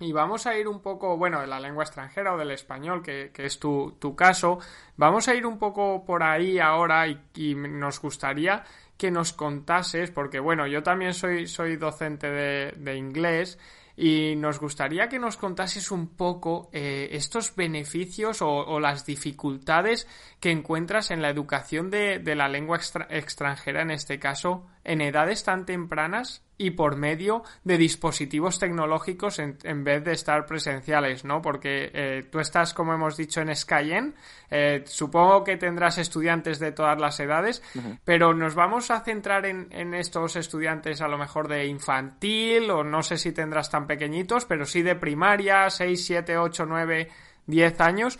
[0.00, 3.30] y vamos a ir un poco, bueno, de la lengua extranjera o del español, que,
[3.36, 4.58] es tu, tu, caso.
[4.96, 8.64] Vamos a ir un poco por ahí ahora y, nos gustaría
[8.96, 13.58] que nos contases, porque bueno, yo también soy, soy docente de, inglés
[13.94, 20.08] y nos gustaría que nos contases un poco eh, estos beneficios o, las dificultades
[20.40, 25.44] que encuentras en la educación de, la lengua extra, extranjera, en este caso, en edades
[25.44, 31.40] tan tempranas y por medio de dispositivos tecnológicos en, vez de estar presenciales, ¿no?
[31.40, 34.14] Porque eh, tú estás, como hemos dicho, en Skyen,
[34.50, 37.62] eh, supongo que tendrás estudiantes de todas las edades,
[38.04, 42.84] pero nos vamos a centrar en, en, estos estudiantes a lo mejor de infantil o
[42.84, 47.08] no sé si tendrás tan pequeñitos, pero sí de primaria, 6, 7, 8, 9,
[47.46, 48.18] 10 años.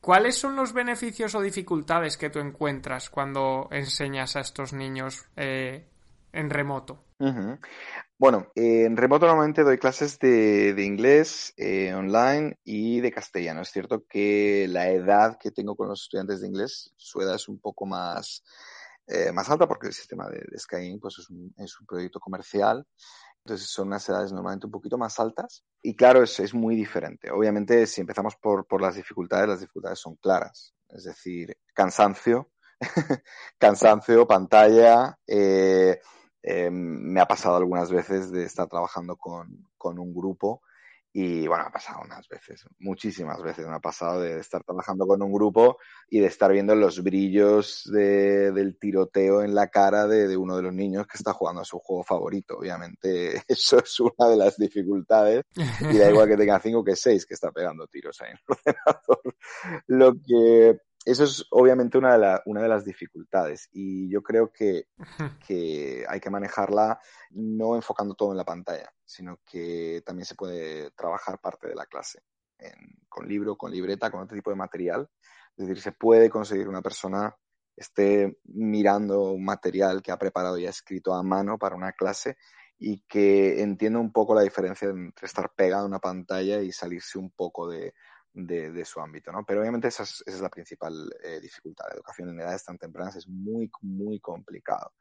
[0.00, 5.91] ¿Cuáles son los beneficios o dificultades que tú encuentras cuando enseñas a estos niños eh,
[6.32, 7.04] en remoto?
[8.18, 13.62] Bueno, eh, en remoto normalmente doy clases de, inglés eh, online y de castellano.
[13.62, 17.48] Es cierto que la edad que tengo con los estudiantes de inglés, su edad es
[17.48, 18.42] un poco más,
[19.06, 22.86] eh, más alta porque el sistema de, de pues es, un, es proyecto comercial.
[23.44, 25.64] Entonces son unas edades normalmente un poquito más altas.
[25.82, 27.30] Y claro, es, muy diferente.
[27.30, 30.74] Obviamente, si empezamos por, por las dificultades, las dificultades son claras.
[30.88, 32.50] Es decir, cansancio,
[33.58, 36.00] cansancio, pantalla, eh,
[36.42, 40.62] eh, me ha pasado algunas veces de estar trabajando con, con, un grupo
[41.14, 45.22] y bueno, ha pasado unas veces, muchísimas veces me ha pasado de estar trabajando con
[45.22, 45.76] un grupo
[46.08, 50.56] y de estar viendo los brillos de, del tiroteo en la cara de, de, uno
[50.56, 52.56] de los niños que está jugando a su juego favorito.
[52.58, 55.44] Obviamente eso es una de las dificultades
[55.80, 58.56] y da igual que tenga cinco que seis que está pegando tiros ahí en el
[58.56, 59.36] ordenador.
[59.86, 64.86] Lo que eso es obviamente una de, una de las dificultades y yo creo que,
[65.46, 70.90] que, hay que manejarla no enfocando todo en la pantalla, sino que también se puede
[70.92, 72.20] trabajar parte de la clase
[73.08, 75.08] con libro, con libreta, con otro tipo de material.
[75.56, 77.36] Es decir, se puede conseguir una persona
[77.76, 82.36] esté mirando un material que ha preparado y ha escrito a mano para una clase
[82.78, 87.18] y que entienda un poco la diferencia entre estar pegado a una pantalla y salirse
[87.18, 87.94] un poco de,
[88.34, 89.44] de, su ámbito, ¿no?
[89.44, 91.86] Pero obviamente esa es, esa es la principal eh, dificultad.
[91.88, 94.92] La educación en edades tan tempranas es muy, muy complicado.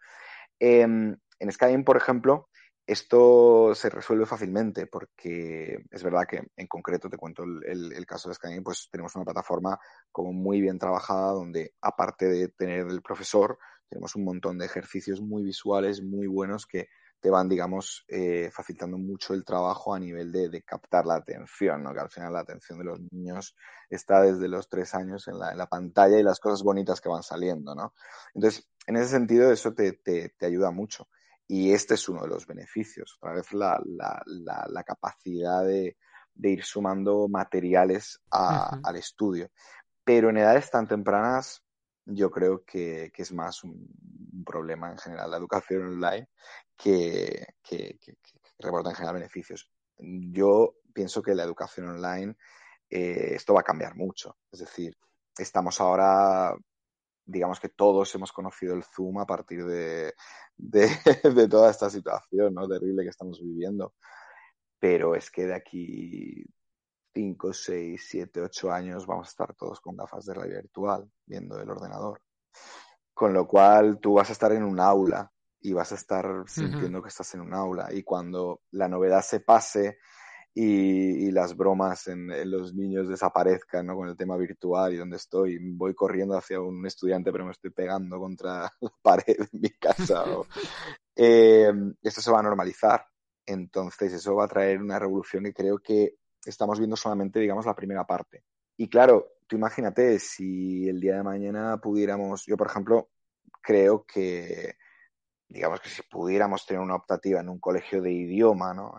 [0.60, 2.50] Em, en Skyrim, por ejemplo,
[2.86, 8.36] esto se resuelve fácilmente porque es verdad que en concreto te cuento el, caso de
[8.36, 9.80] Skyrim, pues tenemos una plataforma
[10.12, 13.58] como muy bien trabajada donde aparte de tener el profesor,
[13.89, 16.89] tenemos un montón de ejercicios muy visuales, muy buenos que
[17.21, 21.93] te van, digamos, eh, facilitando mucho el trabajo a nivel de, captar la atención, ¿no?
[21.93, 23.55] Que al final la atención de los niños
[23.89, 27.75] está desde los tres años en la, pantalla y las cosas bonitas que van saliendo,
[27.75, 27.93] ¿no?
[28.34, 31.07] Entonces, en ese sentido, eso te, te, ayuda mucho.
[31.47, 33.17] Y este es uno de los beneficios.
[33.19, 34.23] Otra vez la, la,
[34.67, 35.97] la, capacidad de,
[36.34, 39.51] de, ir sumando materiales al estudio.
[40.03, 41.62] Pero en edades tan tempranas,
[42.05, 43.88] yo creo que, que es más un,
[44.43, 46.27] problema en general la educación online
[46.82, 48.17] que, que, que,
[48.60, 49.70] reporta en general beneficios.
[49.98, 52.36] Yo pienso que la educación online,
[52.89, 54.38] eh, esto va a cambiar mucho.
[54.52, 54.98] Es decir,
[55.38, 56.56] estamos ahora,
[57.26, 60.13] digamos que todos hemos conocido el Zoom a partir de,
[60.58, 60.89] de,
[61.50, 63.94] toda esta situación terrible que estamos viviendo.
[64.80, 66.44] Pero es que de aquí
[67.13, 71.60] 5, 6, 7, 8 años vamos a estar todos con gafas de realidad virtual viendo
[71.60, 72.22] el ordenador.
[73.13, 77.02] Con lo cual tú vas a estar en un aula y vas a estar sintiendo
[77.02, 77.89] que estás en un aula.
[77.93, 80.00] Y cuando la novedad se pase
[80.54, 83.95] y, y las bromas en, los niños desaparezcan, ¿no?
[83.95, 87.69] Con el tema virtual y donde estoy, voy corriendo hacia un estudiante, pero me estoy
[87.69, 90.26] pegando contra la pared de mi casa.
[91.15, 91.71] eh,
[92.02, 93.06] esto se va a normalizar.
[93.45, 97.76] Entonces, eso va a traer una revolución y creo que estamos viendo solamente, digamos, la
[97.76, 98.43] primera parte.
[98.78, 103.10] Y claro, tú imagínate si el día de mañana pudiéramos, yo por ejemplo,
[103.62, 104.76] creo que
[105.52, 108.94] digamos que si pudiéramos tener una optativa en un colegio de idioma, ¿no?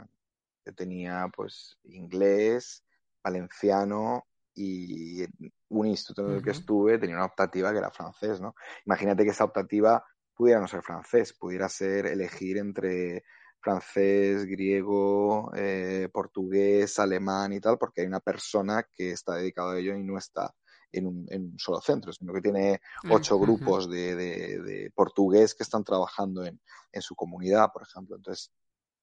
[0.65, 2.85] Yo tenía pues inglés,
[3.25, 5.25] valenciano y
[5.69, 8.55] un instituto en el que estuve tenía una optativa que era francés, ¿no?
[8.85, 13.25] Imagínate que esa optativa pudiera no ser francés, pudiera ser elegir entre
[13.61, 19.79] francés, griego, eh, portugués, alemán y tal, porque hay una persona que está dedicada a
[19.79, 20.55] ello y no está
[20.93, 25.55] en un, en un solo centro, sino que tiene ocho grupos de, de, de, portugués
[25.55, 26.61] que están trabajando en,
[26.93, 28.17] en su comunidad, por ejemplo.
[28.17, 28.53] Entonces,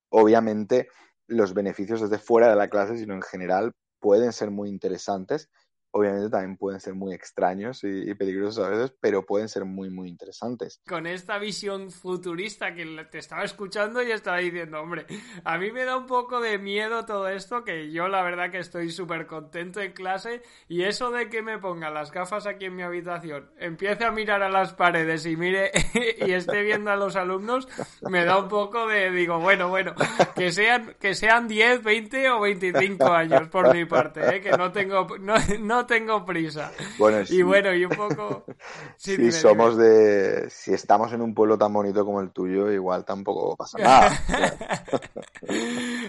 [0.09, 0.87] obviamente,
[1.27, 5.49] los beneficios desde fuera de la clase, sino en general, pueden ser muy interesantes
[5.91, 10.09] obviamente también pueden ser muy extraños y, peligrosos a veces, pero pueden ser muy, muy
[10.09, 10.81] interesantes.
[10.87, 15.05] Con esta visión futurista que te estaba escuchando y estaba diciendo, hombre,
[15.43, 18.59] a mí me da un poco de miedo todo esto, que yo la verdad que
[18.59, 22.75] estoy súper contento en clase y eso de que me ponga las gafas aquí en
[22.75, 25.71] mi habitación, empiece a mirar a las paredes y mire
[26.25, 27.67] y esté viendo a los alumnos,
[28.09, 29.93] me da un poco de, digo, bueno, bueno,
[30.35, 34.41] que sean, que sean 10, 20 o 25 años por mi parte, ¿eh?
[34.41, 36.71] que no tengo, no no tengo prisa.
[36.97, 38.45] Bueno, y bueno, y un poco...
[38.97, 40.49] si somos de...
[40.49, 44.11] Si estamos en un pueblo tan bonito como el tuyo, igual tampoco pasa nada.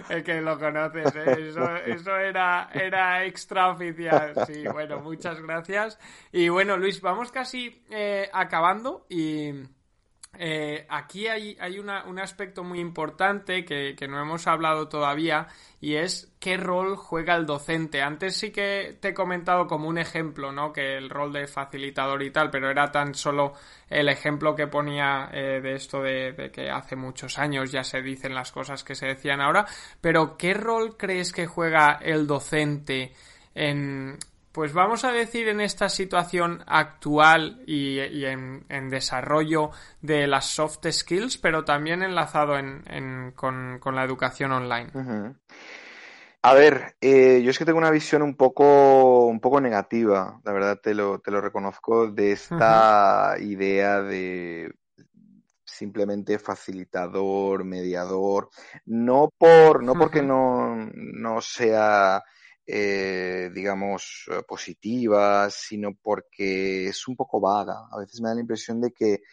[0.09, 1.49] es que lo conoces, ¿eh?
[1.49, 4.33] eso, eso era, era extraoficial.
[4.47, 5.99] Sí, bueno, muchas gracias.
[6.31, 9.51] Y bueno, Luis, vamos casi eh, acabando y...
[10.37, 15.47] Eh, aquí hay, hay una, un aspecto muy importante que, que, no hemos hablado todavía
[15.81, 18.01] y es qué rol juega el docente.
[18.01, 20.71] Antes sí que te he comentado como un ejemplo, ¿no?
[20.71, 23.53] Que el rol de facilitador y tal, pero era tan solo
[23.89, 28.01] el ejemplo que ponía eh, de esto de, de, que hace muchos años ya se
[28.01, 29.65] dicen las cosas que se decían ahora.
[29.99, 33.13] Pero ¿qué rol crees que juega el docente
[33.53, 34.17] en,
[34.51, 39.71] pues vamos a decir en esta situación actual y, en, desarrollo
[40.01, 42.53] de las soft skills, pero también enlazado
[43.35, 45.35] con, la educación online.
[46.43, 50.51] A ver, eh, yo es que tengo una visión un poco, un poco negativa, la
[50.51, 54.73] verdad te lo, te lo reconozco, de esta idea de
[55.63, 58.49] simplemente facilitador, mediador,
[58.85, 62.23] no por, no porque no, no sea
[62.73, 67.87] eh, digamos, eh, positivas, sino porque es un poco vaga.
[67.91, 69.23] A veces me da la impresión de que,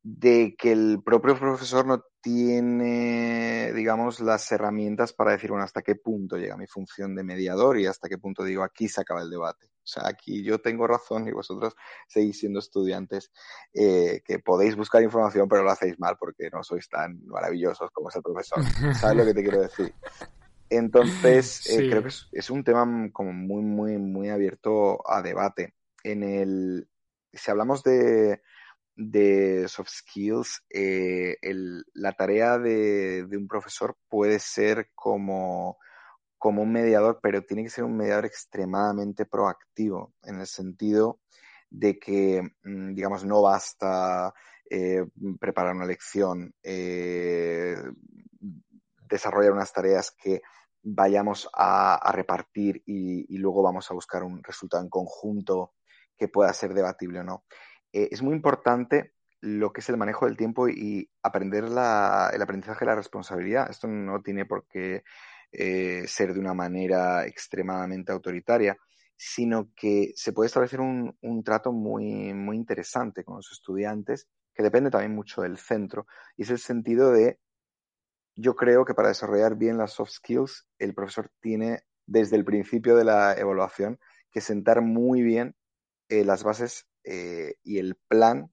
[0.00, 5.96] de que el propio profesor no tiene, digamos, las herramientas para decir, bueno, hasta qué
[5.96, 9.30] punto llega mi función de mediador y hasta qué punto digo, aquí se acaba el
[9.30, 9.66] debate.
[9.66, 11.74] O sea, aquí yo tengo razón y vosotros
[12.06, 13.32] seguís siendo estudiantes
[13.74, 18.08] eh, que podéis buscar información, pero lo hacéis mal porque no sois tan maravillosos como
[18.08, 18.62] es el profesor.
[18.94, 19.92] ¿Sabes lo que te quiero decir?
[20.72, 25.74] Entonces, eh, creo que es, un tema como muy, muy, muy abierto a debate.
[26.02, 26.88] En el,
[27.32, 28.42] si hablamos de,
[28.96, 35.78] de soft skills, eh, el, la tarea de, de, un profesor puede ser como,
[36.38, 41.20] como un mediador, pero tiene que ser un mediador extremadamente proactivo, en el sentido
[41.68, 44.32] de que, mm, digamos, no basta
[44.70, 45.04] eh,
[45.38, 47.76] preparar una lección, eh,
[49.06, 50.40] desarrollar unas tareas que
[50.82, 55.74] vayamos a, repartir y, luego vamos a buscar un resultado en conjunto
[56.16, 57.44] que pueda ser debatible o no.
[57.92, 62.42] Eh, es muy importante lo que es el manejo del tiempo y aprender la, el
[62.42, 63.70] aprendizaje de la responsabilidad.
[63.70, 65.02] Esto no tiene por qué
[65.50, 68.76] eh, ser de una manera extremadamente autoritaria,
[69.16, 74.62] sino que se puede establecer un, un trato muy, muy interesante con los estudiantes, que
[74.62, 76.06] depende también mucho del centro,
[76.36, 77.38] y es el sentido de
[78.34, 82.96] yo creo que para desarrollar bien las soft skills, el profesor tiene desde el principio
[82.96, 83.98] de la evaluación
[84.30, 85.54] que sentar muy bien
[86.08, 88.50] eh, las bases eh, y el plan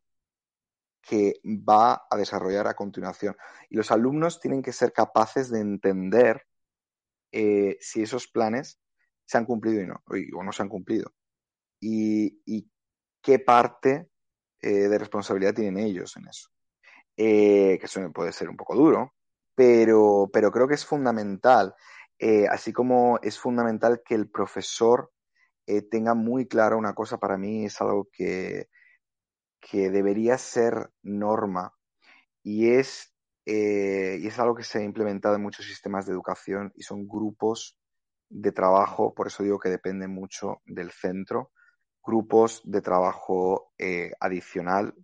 [1.01, 3.35] que va a desarrollar a continuación.
[3.69, 6.45] Y los alumnos tienen que ser capaces de entender
[7.31, 8.79] eh, si esos planes
[9.25, 10.03] se han cumplido y no,
[10.37, 11.13] o no se han cumplido.
[11.79, 12.69] Y, y
[13.21, 14.09] qué parte
[14.61, 16.49] de responsabilidad tienen ellos en eso.
[17.15, 19.13] que eso puede ser un poco duro,
[19.59, 21.75] pero, pero creo que es fundamental,
[22.17, 25.11] eh, así como es fundamental que el profesor
[25.67, 28.69] eh, tenga muy claro una cosa, para mí es algo que,
[29.59, 31.73] que debería ser norma
[32.41, 33.13] y es,
[33.45, 37.05] eh, y es algo que se ha implementado en muchos sistemas de educación y son
[37.05, 37.77] grupos
[38.29, 41.51] de trabajo, por eso digo que depende mucho del centro,
[42.01, 43.73] grupos de trabajo
[44.21, 44.95] adicional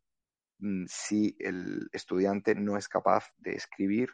[0.59, 4.11] mm, si el estudiante no es capaz de escribir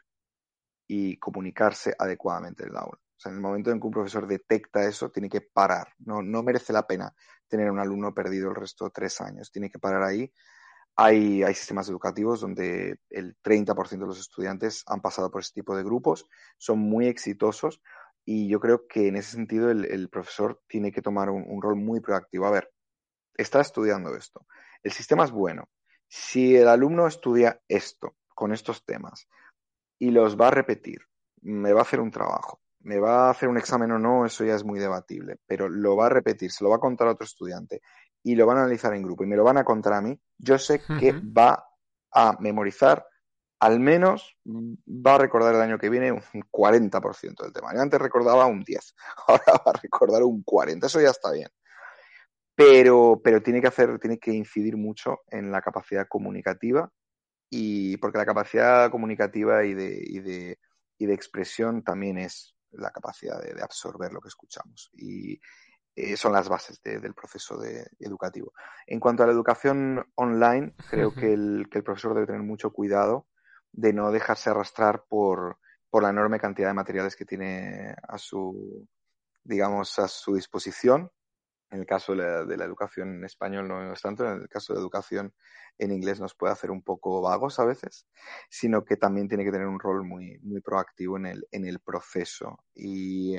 [0.93, 2.99] y comunicarse adecuadamente en el aula.
[2.99, 5.87] O sea, en el momento en que un profesor detecta eso, tiene que parar.
[5.99, 7.15] No, no merece la pena
[7.47, 9.49] tener un alumno perdido el resto de tres años.
[9.53, 10.33] Tiene que parar ahí.
[10.97, 15.77] Hay, hay sistemas educativos donde el 30% de los estudiantes han pasado por este tipo
[15.77, 16.27] de grupos,
[16.57, 17.81] son muy exitosos
[18.25, 22.01] y yo creo que en ese sentido el, profesor tiene que tomar un rol muy
[22.01, 22.47] proactivo.
[22.47, 22.69] A ver,
[23.33, 24.45] está estudiando esto.
[24.83, 25.69] El sistema es bueno.
[26.09, 29.29] Si el alumno estudia esto, con estos temas,
[30.01, 30.99] y los va a repetir.
[31.43, 32.59] Me va a hacer un trabajo.
[32.79, 35.95] Me va a hacer un examen o no, eso ya es muy debatible, pero lo
[35.95, 37.81] va a repetir, se lo va a contar a otro estudiante
[38.23, 40.19] y lo van a analizar en grupo y me lo van a contar a mí.
[40.39, 41.63] Yo sé que va
[42.11, 43.05] a memorizar
[43.59, 47.71] al menos va a recordar el año que viene un 40% del tema.
[47.75, 48.95] Yo antes recordaba un 10,
[49.27, 51.49] ahora va a recordar un 40, eso ya está bien.
[52.55, 56.91] Pero, pero tiene que hacer, tiene que incidir mucho en la capacidad comunicativa
[57.53, 60.59] y porque la capacidad comunicativa y de, y de,
[60.97, 65.39] y de expresión también es la capacidad de, absorber lo que escuchamos y
[65.93, 68.53] eh, son las bases del proceso de, educativo.
[68.87, 72.71] En cuanto a la educación online, creo que el, que el profesor debe tener mucho
[72.71, 73.27] cuidado
[73.73, 78.87] de no dejarse arrastrar por, por la enorme cantidad de materiales que tiene a su,
[79.43, 81.11] digamos, a su disposición
[81.71, 84.79] en el caso de la, educación en español no es tanto, en el caso de
[84.79, 85.33] educación
[85.77, 88.07] en inglés nos puede hacer un poco vagos a veces,
[88.49, 91.79] sino que también tiene que tener un rol muy, muy proactivo en el, en el
[91.79, 92.65] proceso.
[92.75, 93.37] Y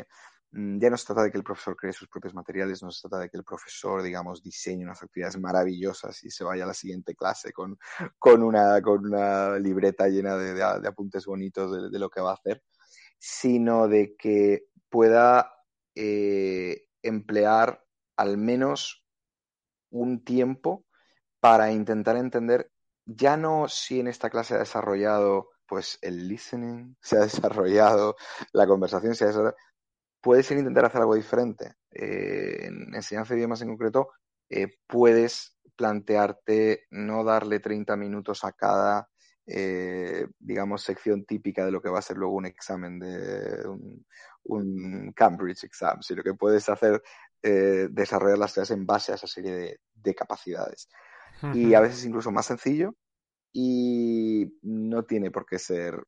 [0.53, 3.07] mm, ya no se trata de que el profesor cree sus propios materiales, no se
[3.07, 6.75] trata de que el profesor, digamos, diseñe unas actividades maravillosas y se vaya a la
[6.75, 7.79] siguiente clase con,
[8.19, 12.63] con, una, con una libreta llena de, apuntes bonitos de, lo que va a hacer,
[13.19, 15.53] sino de que pueda
[15.95, 17.82] eh, emplear
[18.17, 19.05] al menos
[19.91, 20.85] un tiempo
[21.41, 22.71] para intentar entender
[23.05, 28.17] ya no si en esta clase ha desarrollado pues el listening, se ha desarrollado
[28.53, 29.57] la conversación, se ha desarrollado,
[30.21, 31.75] puedes intentar hacer algo diferente.
[31.91, 34.11] Eh, en enseñanza de idiomas en concreto,
[34.49, 39.09] eh, puedes plantearte no darle 30 minutos a cada,
[39.47, 44.07] eh, digamos, sección típica de lo que va a ser luego un examen de un,
[44.45, 47.03] un Cambridge exam, sino que puedes hacer
[47.43, 50.89] eh, desarrollar las clases en base a esa serie de, capacidades.
[51.55, 52.95] Y a veces incluso más sencillo
[53.53, 56.01] y no tiene por qué ser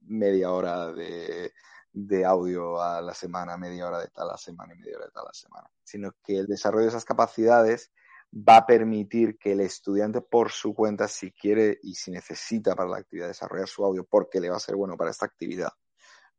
[0.00, 1.52] media hora de,
[1.96, 5.06] de audio a la semana, media hora de tal a la semana y media hora
[5.06, 7.90] de tal a la semana, sino que el desarrollo de esas capacidades
[8.30, 12.90] va a permitir que el estudiante por su cuenta, si quiere y si necesita para
[12.90, 15.70] la actividad desarrollar su audio porque le va a ser bueno para esta actividad,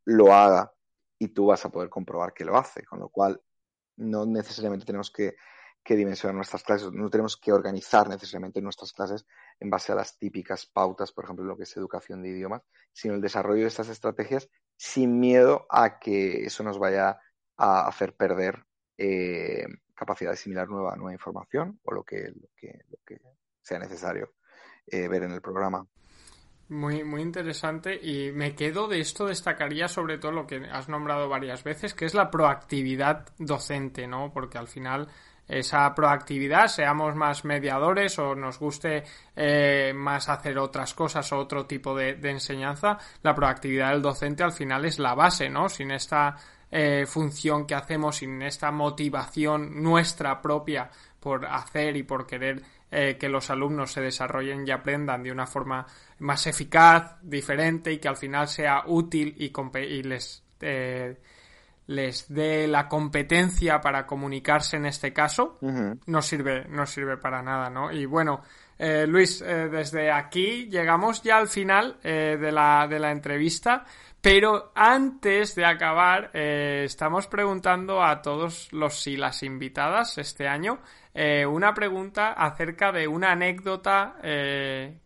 [0.05, 0.71] lo haga
[1.17, 3.41] y tú vas a poder comprobar que lo hace, con lo cual
[3.97, 5.35] no necesariamente tenemos que,
[5.85, 9.25] dimensionar nuestras clases, no tenemos que organizar necesariamente nuestras clases
[9.57, 13.13] en base a las típicas pautas, por ejemplo, lo que es educación de idiomas, sino
[13.13, 17.21] el desarrollo de estas estrategias sin miedo a que eso nos vaya
[17.55, 18.65] a hacer perder
[18.97, 23.21] eh, capacidad de asimilar nueva, nueva información o lo que, lo que, lo que
[23.61, 24.33] sea necesario
[24.87, 25.87] eh, ver en el programa.
[26.69, 31.29] Muy, muy interesante y me quedo de esto, destacaría sobre todo lo que has nombrado
[31.29, 34.33] varias veces, que es la proactividad docente, ¿no?
[34.33, 35.07] Porque al final
[35.47, 41.65] esa proactividad, seamos más mediadores o nos guste eh, más hacer otras cosas o otro
[41.65, 45.69] tipo de, enseñanza, la proactividad del docente al final es la base, ¿no?
[45.69, 46.35] Sin esta
[46.69, 50.89] eh, función que hacemos, sin esta motivación nuestra propia
[51.21, 55.45] por hacer y por querer eh, que los alumnos se desarrollen y aprendan de una
[55.45, 55.85] forma
[56.19, 61.17] más eficaz, diferente y que al final sea útil y, y les, eh,
[61.87, 67.69] les dé la competencia para comunicarse en este caso, no sirve, no sirve para nada,
[67.69, 67.91] ¿no?
[67.91, 68.41] Y bueno,
[68.79, 73.85] eh, Luis, desde aquí llegamos ya al final de, la, de la entrevista.
[74.21, 80.79] Pero antes de acabar, estamos preguntando a todos los y las invitadas este año
[81.19, 84.99] eh, una pregunta acerca de una anécdota eh,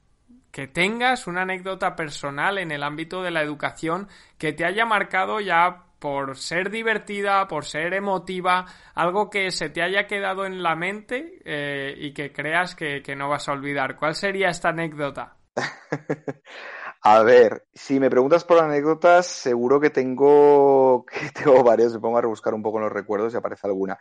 [0.51, 5.39] que tengas, una anécdota personal en el ámbito de la educación que te haya marcado
[5.39, 10.75] ya por ser divertida, por ser emotiva, algo que se te haya quedado en la
[10.75, 13.95] mente eh, y que creas que, no vas a olvidar.
[13.95, 15.37] ¿Cuál sería esta anécdota?
[17.03, 21.93] A ver, si me preguntas por anécdotas, seguro que tengo, que tengo varias.
[21.93, 23.99] Me pongo a rebuscar un poco en los recuerdos y aparece alguna.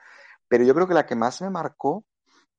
[0.48, 2.04] Pero yo creo que la que más me marcó,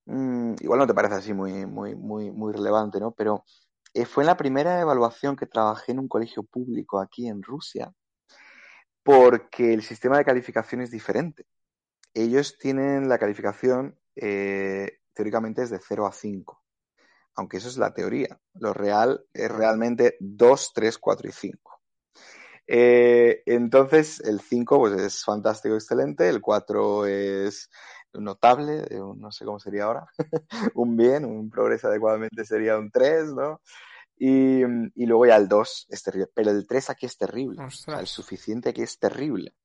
[0.05, 3.11] mm, igual no te parece así muy, muy, muy, muy relevante, ¿no?
[3.13, 3.45] Pero
[3.93, 7.93] eh, fue en la primera evaluación que trabajé en un colegio público aquí en Rusia,
[9.03, 11.45] porque el sistema de calificación es diferente.
[12.13, 16.61] Ellos tienen la calificación, eh, teóricamente es de 0 a 5,
[17.36, 18.39] aunque eso es la teoría.
[18.55, 21.82] Lo real es realmente 2, 3, 4 y 5.
[22.67, 26.29] Eh, entonces, el 5 pues, es fantástico, excelente.
[26.29, 27.69] El 4 es
[28.13, 30.05] notable, eh, no sé cómo sería ahora.
[30.75, 33.61] un bien, un progreso adecuadamente sería un 3, ¿no?
[34.17, 36.29] Y, y luego ya el 2 es terrible.
[36.34, 37.61] Pero el 3 aquí es terrible.
[37.99, 39.55] el suficiente aquí es terrible.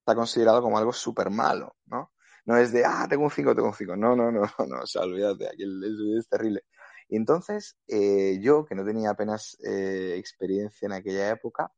[0.00, 2.12] Está considerado como algo súper malo, ¿no?
[2.46, 3.94] No es de, ah, tengo un 5, tengo un 5.
[3.94, 6.64] No, no, no, no, o sea, olvídate, aquí es, es terrible.
[7.08, 11.72] Y entonces, eh, yo, que no tenía apenas eh, experiencia en aquella época,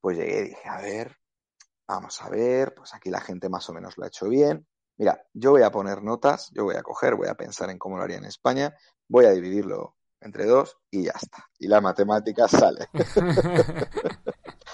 [0.00, 1.16] pues llegué y dije, a ver,
[1.86, 4.66] vamos a ver, pues aquí la gente más o menos lo ha hecho bien.
[4.96, 7.96] Mira, yo voy a poner notas, yo voy a coger, voy a pensar en cómo
[7.96, 8.76] lo haría en España,
[9.08, 11.48] voy a dividirlo entre dos y ya está.
[11.58, 12.88] Y la matemática sale.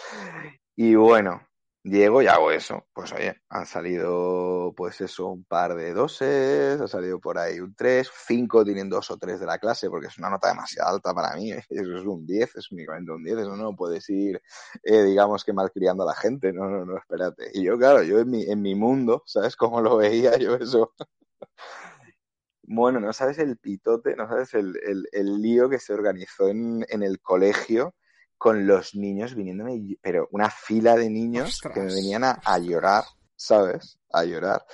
[0.77, 1.48] y bueno,
[1.85, 2.87] Llego y hago eso.
[2.93, 7.75] Pues oye, han salido, pues eso, un par de doses, ha salido por ahí un
[7.75, 11.15] 3, 5 tienen dos o tres de la clase, porque es una nota demasiado alta
[11.15, 11.51] para mí.
[11.71, 14.41] Eso es un 10, es únicamente un 10, eso no puedes ir,
[14.83, 16.53] eh, digamos que malcriando a la gente.
[16.53, 17.51] No, no, no, espérate.
[17.55, 20.93] Y yo, claro, yo en mi, en mi mundo, ¿sabes cómo lo veía yo eso?
[22.63, 26.85] bueno, no sabes el pitote, no sabes el, el, el lío que se organizó en,
[26.89, 27.95] en el colegio
[28.39, 33.05] con los niños viniéndome, pero una fila de niños que me venían a, llorar,
[33.37, 33.99] ¿sabes?
[34.13, 34.65] A llorar.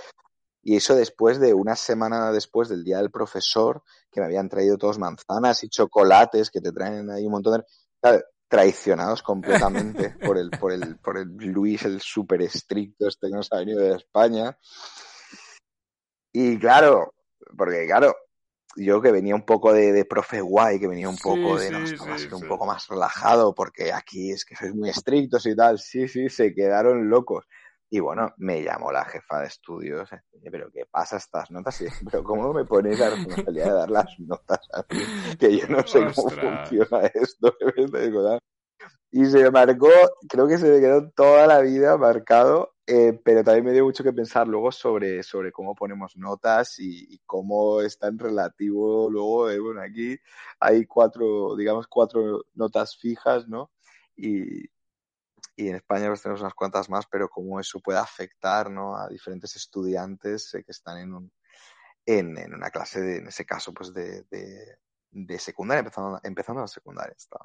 [0.62, 4.77] Y eso después de una semana después del día del profesor, que me habían traído
[4.77, 7.65] todos manzanas y chocolates, que te traen ahí un montón
[8.03, 8.25] de...
[8.49, 13.51] traicionados completamente por el, por el, por el Luis, el súper estricto este que nos
[13.53, 14.59] ha venido de España.
[16.33, 17.15] Y claro,
[17.57, 18.15] porque claro,
[18.77, 21.79] yo que venía un poco de, de profe guay, que venía un poco de, no,
[21.79, 26.29] un poco más relajado, porque aquí es que sois muy estrictos y tal, sí, sí,
[26.29, 27.47] se quedaron locos.
[27.91, 30.09] Y bueno, me llamó la jefa de estudios,
[30.51, 31.81] pero ¿qué pasa estas notas?
[31.81, 35.37] Y, pero ¿cómo me ponéis la responsabilidad de dar las notas a mí?
[35.39, 37.55] Que yo no sé cómo funciona esto.
[39.16, 39.91] Y se me marcó,
[40.29, 44.05] creo que se me quedó toda la vida marcado, eh, pero también me dio mucho
[44.05, 49.59] que pensar luego sobre, sobre cómo ponemos notas y, cómo es tan relativo luego, eh,
[49.59, 50.18] bueno, aquí
[50.61, 53.70] hay cuatro, digamos, cuatro notas fijas, ¿no?
[54.16, 54.68] Y,
[55.57, 58.97] y en España pues tenemos unas cuantas más, pero cómo eso puede afectar ¿no?
[58.97, 61.32] a diferentes estudiantes eh, que están en, un,
[62.07, 64.24] en, en, una clase, de, en ese caso, pues de,
[65.11, 67.14] de, secundaria, empezando, empezando la secundaria.
[67.16, 67.39] Está,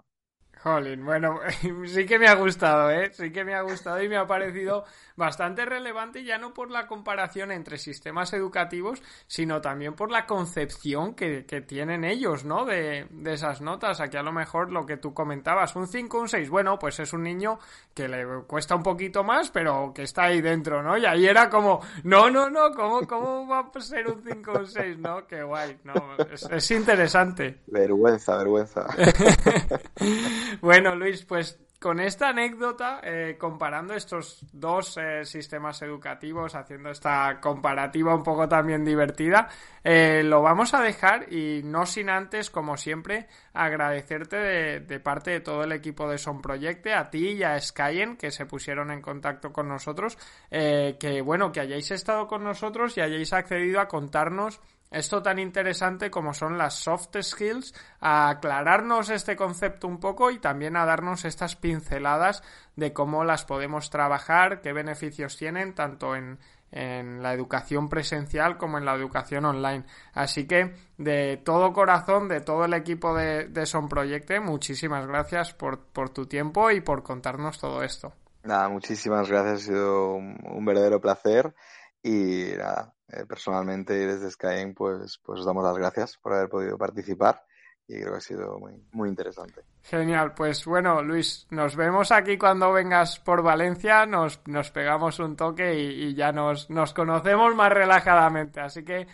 [0.61, 1.39] Jolín, bueno,
[1.85, 3.11] sí que me ha gustado, ¿eh?
[3.13, 4.83] Sí que me ha gustado y me ha parecido
[5.15, 11.13] bastante relevante ya no por la comparación entre sistemas educativos, sino también por la concepción
[11.13, 12.65] que, que tienen ellos, ¿no?
[12.65, 14.01] De, de, esas notas.
[14.01, 17.13] Aquí a lo mejor lo que tú comentabas, un 5, un 6, bueno, pues es
[17.13, 17.59] un niño
[17.93, 20.97] que le cuesta un poquito más, pero que está ahí dentro, ¿no?
[20.97, 24.59] Y ahí era como, no, no, no, ¿cómo, cómo va a ser un 5 o
[24.59, 24.97] un 6?
[24.97, 25.25] ¿No?
[25.25, 25.93] Qué guay, ¿no?
[26.31, 27.59] Es, es interesante.
[27.67, 28.85] Vergüenza, vergüenza.
[30.61, 37.39] Bueno, Luis, pues con esta anécdota, eh, comparando estos dos eh, sistemas educativos, haciendo esta
[37.39, 39.47] comparativa un poco también divertida,
[39.81, 45.31] eh, lo vamos a dejar y no sin antes, como siempre, agradecerte de, de, parte
[45.31, 48.91] de todo el equipo de Son Proyecte, a ti y a Skyen, que se pusieron
[48.91, 50.17] en contacto con nosotros,
[50.49, 54.59] que bueno, que hayáis estado con nosotros y hayáis accedido a contarnos
[54.91, 60.39] esto tan interesante como son las soft skills, a aclararnos este concepto un poco y
[60.39, 62.43] también a darnos estas pinceladas
[62.75, 66.39] de cómo las podemos trabajar, qué beneficios tienen tanto en,
[66.71, 69.85] en la educación presencial como en la educación online.
[70.13, 75.53] Así que de todo corazón, de todo el equipo de, de Son Proyecte, muchísimas gracias
[75.53, 78.13] por, por, tu tiempo y por contarnos todo esto.
[78.43, 81.53] Nada, muchísimas gracias, ha sido un, un verdadero placer
[82.01, 86.77] y nada, eh, personalmente desde Skyeng pues, pues os damos las gracias por haber podido
[86.77, 87.43] participar
[87.89, 89.63] y creo que ha sido muy, muy interesante.
[89.81, 95.35] Genial, pues bueno, Luis, nos vemos aquí cuando vengas por Valencia, nos, nos pegamos un
[95.35, 98.61] toque y, y ya nos, nos conocemos más relajadamente.
[98.61, 99.07] Así que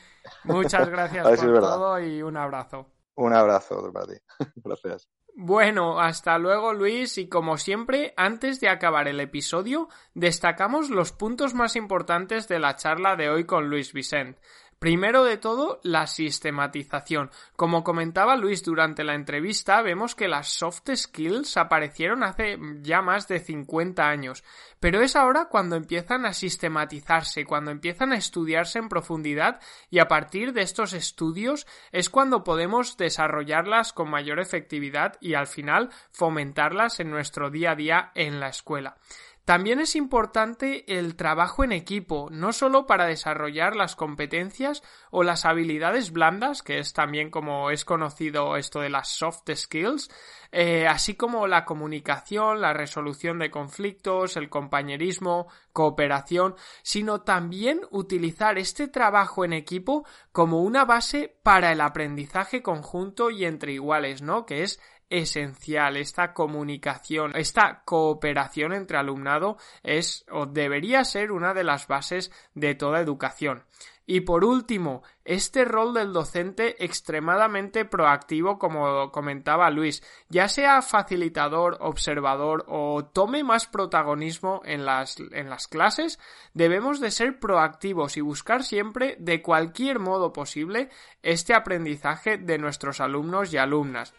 [0.44, 2.92] muchas gracias por si todo y un abrazo.
[3.16, 4.20] Un abrazo para ti.
[4.58, 5.08] gracias.
[5.38, 11.54] Bueno, hasta luego Luis y como siempre, antes de acabar el episodio, destacamos los puntos
[11.54, 14.38] más importantes de la charla de hoy con Luis Vicent.
[14.80, 17.32] Primero de todo, la sistematización.
[17.56, 23.28] Como comentaba Luis durante la entrevista, vemos que las soft skills aparecieron hace ya más
[23.28, 24.44] de 50 años,
[24.80, 30.08] pero es ahora cuando empiezan a sistematizarse, cuando empiezan a estudiarse en profundidad y a
[30.08, 37.00] partir de estos estudios es cuando podemos desarrollarlas con mayor efectividad y al final fomentarlas
[37.00, 38.98] en nuestro día a día en la escuela.
[39.46, 44.82] También es importante el trabajo en equipo, no solo para desarrollar las competencias
[45.12, 50.10] o las habilidades blandas, que es también como es conocido esto de las soft skills,
[50.52, 58.58] eh, así como la comunicación, la resolución de conflictos, el compañerismo, cooperación, sino también utilizar
[58.58, 64.48] este trabajo en equipo como una base para el aprendizaje conjunto y entre iguales, ¿no?
[64.48, 64.80] Que es
[65.10, 72.32] esencial esta comunicación, esta cooperación entre alumnado es o debería ser una de las bases
[72.54, 73.64] de toda educación.
[74.06, 81.78] Y por último, este rol del docente extremadamente proactivo, como comentaba Luis, ya sea facilitador,
[81.82, 86.20] observador o tome más protagonismo en las, en las clases,
[86.54, 90.90] debemos de ser proactivos y buscar siempre, de cualquier modo posible,
[91.24, 94.14] este aprendizaje de nuestros alumnos y alumnas.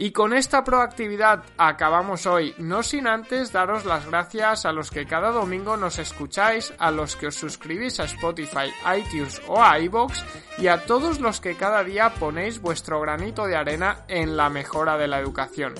[0.00, 5.06] Y con esta proactividad acabamos hoy, no sin antes daros las gracias a los que
[5.06, 9.76] cada domingo nos escucháis, a los que os suscribís a Spotify, iTunes o a
[10.58, 14.96] y a todos los que cada día ponéis vuestro granito de arena en la mejora
[14.96, 15.74] de la educación.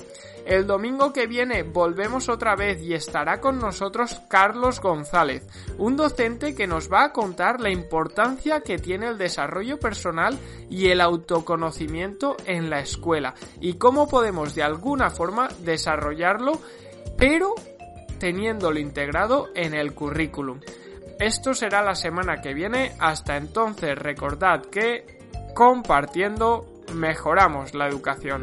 [0.45, 5.45] El domingo que viene volvemos otra vez y estará con nosotros Carlos González,
[5.77, 10.39] un docente que nos va a contar la importancia que tiene el desarrollo personal
[10.69, 16.53] y el autoconocimiento en la escuela y cómo podemos de alguna forma desarrollarlo,
[17.15, 17.53] pero
[18.17, 20.59] teniéndolo integrado en el currículum.
[21.19, 22.93] Esto será la semana que viene.
[22.99, 25.05] Hasta entonces recordad que
[25.53, 28.41] compartiendo mejoramos la educación.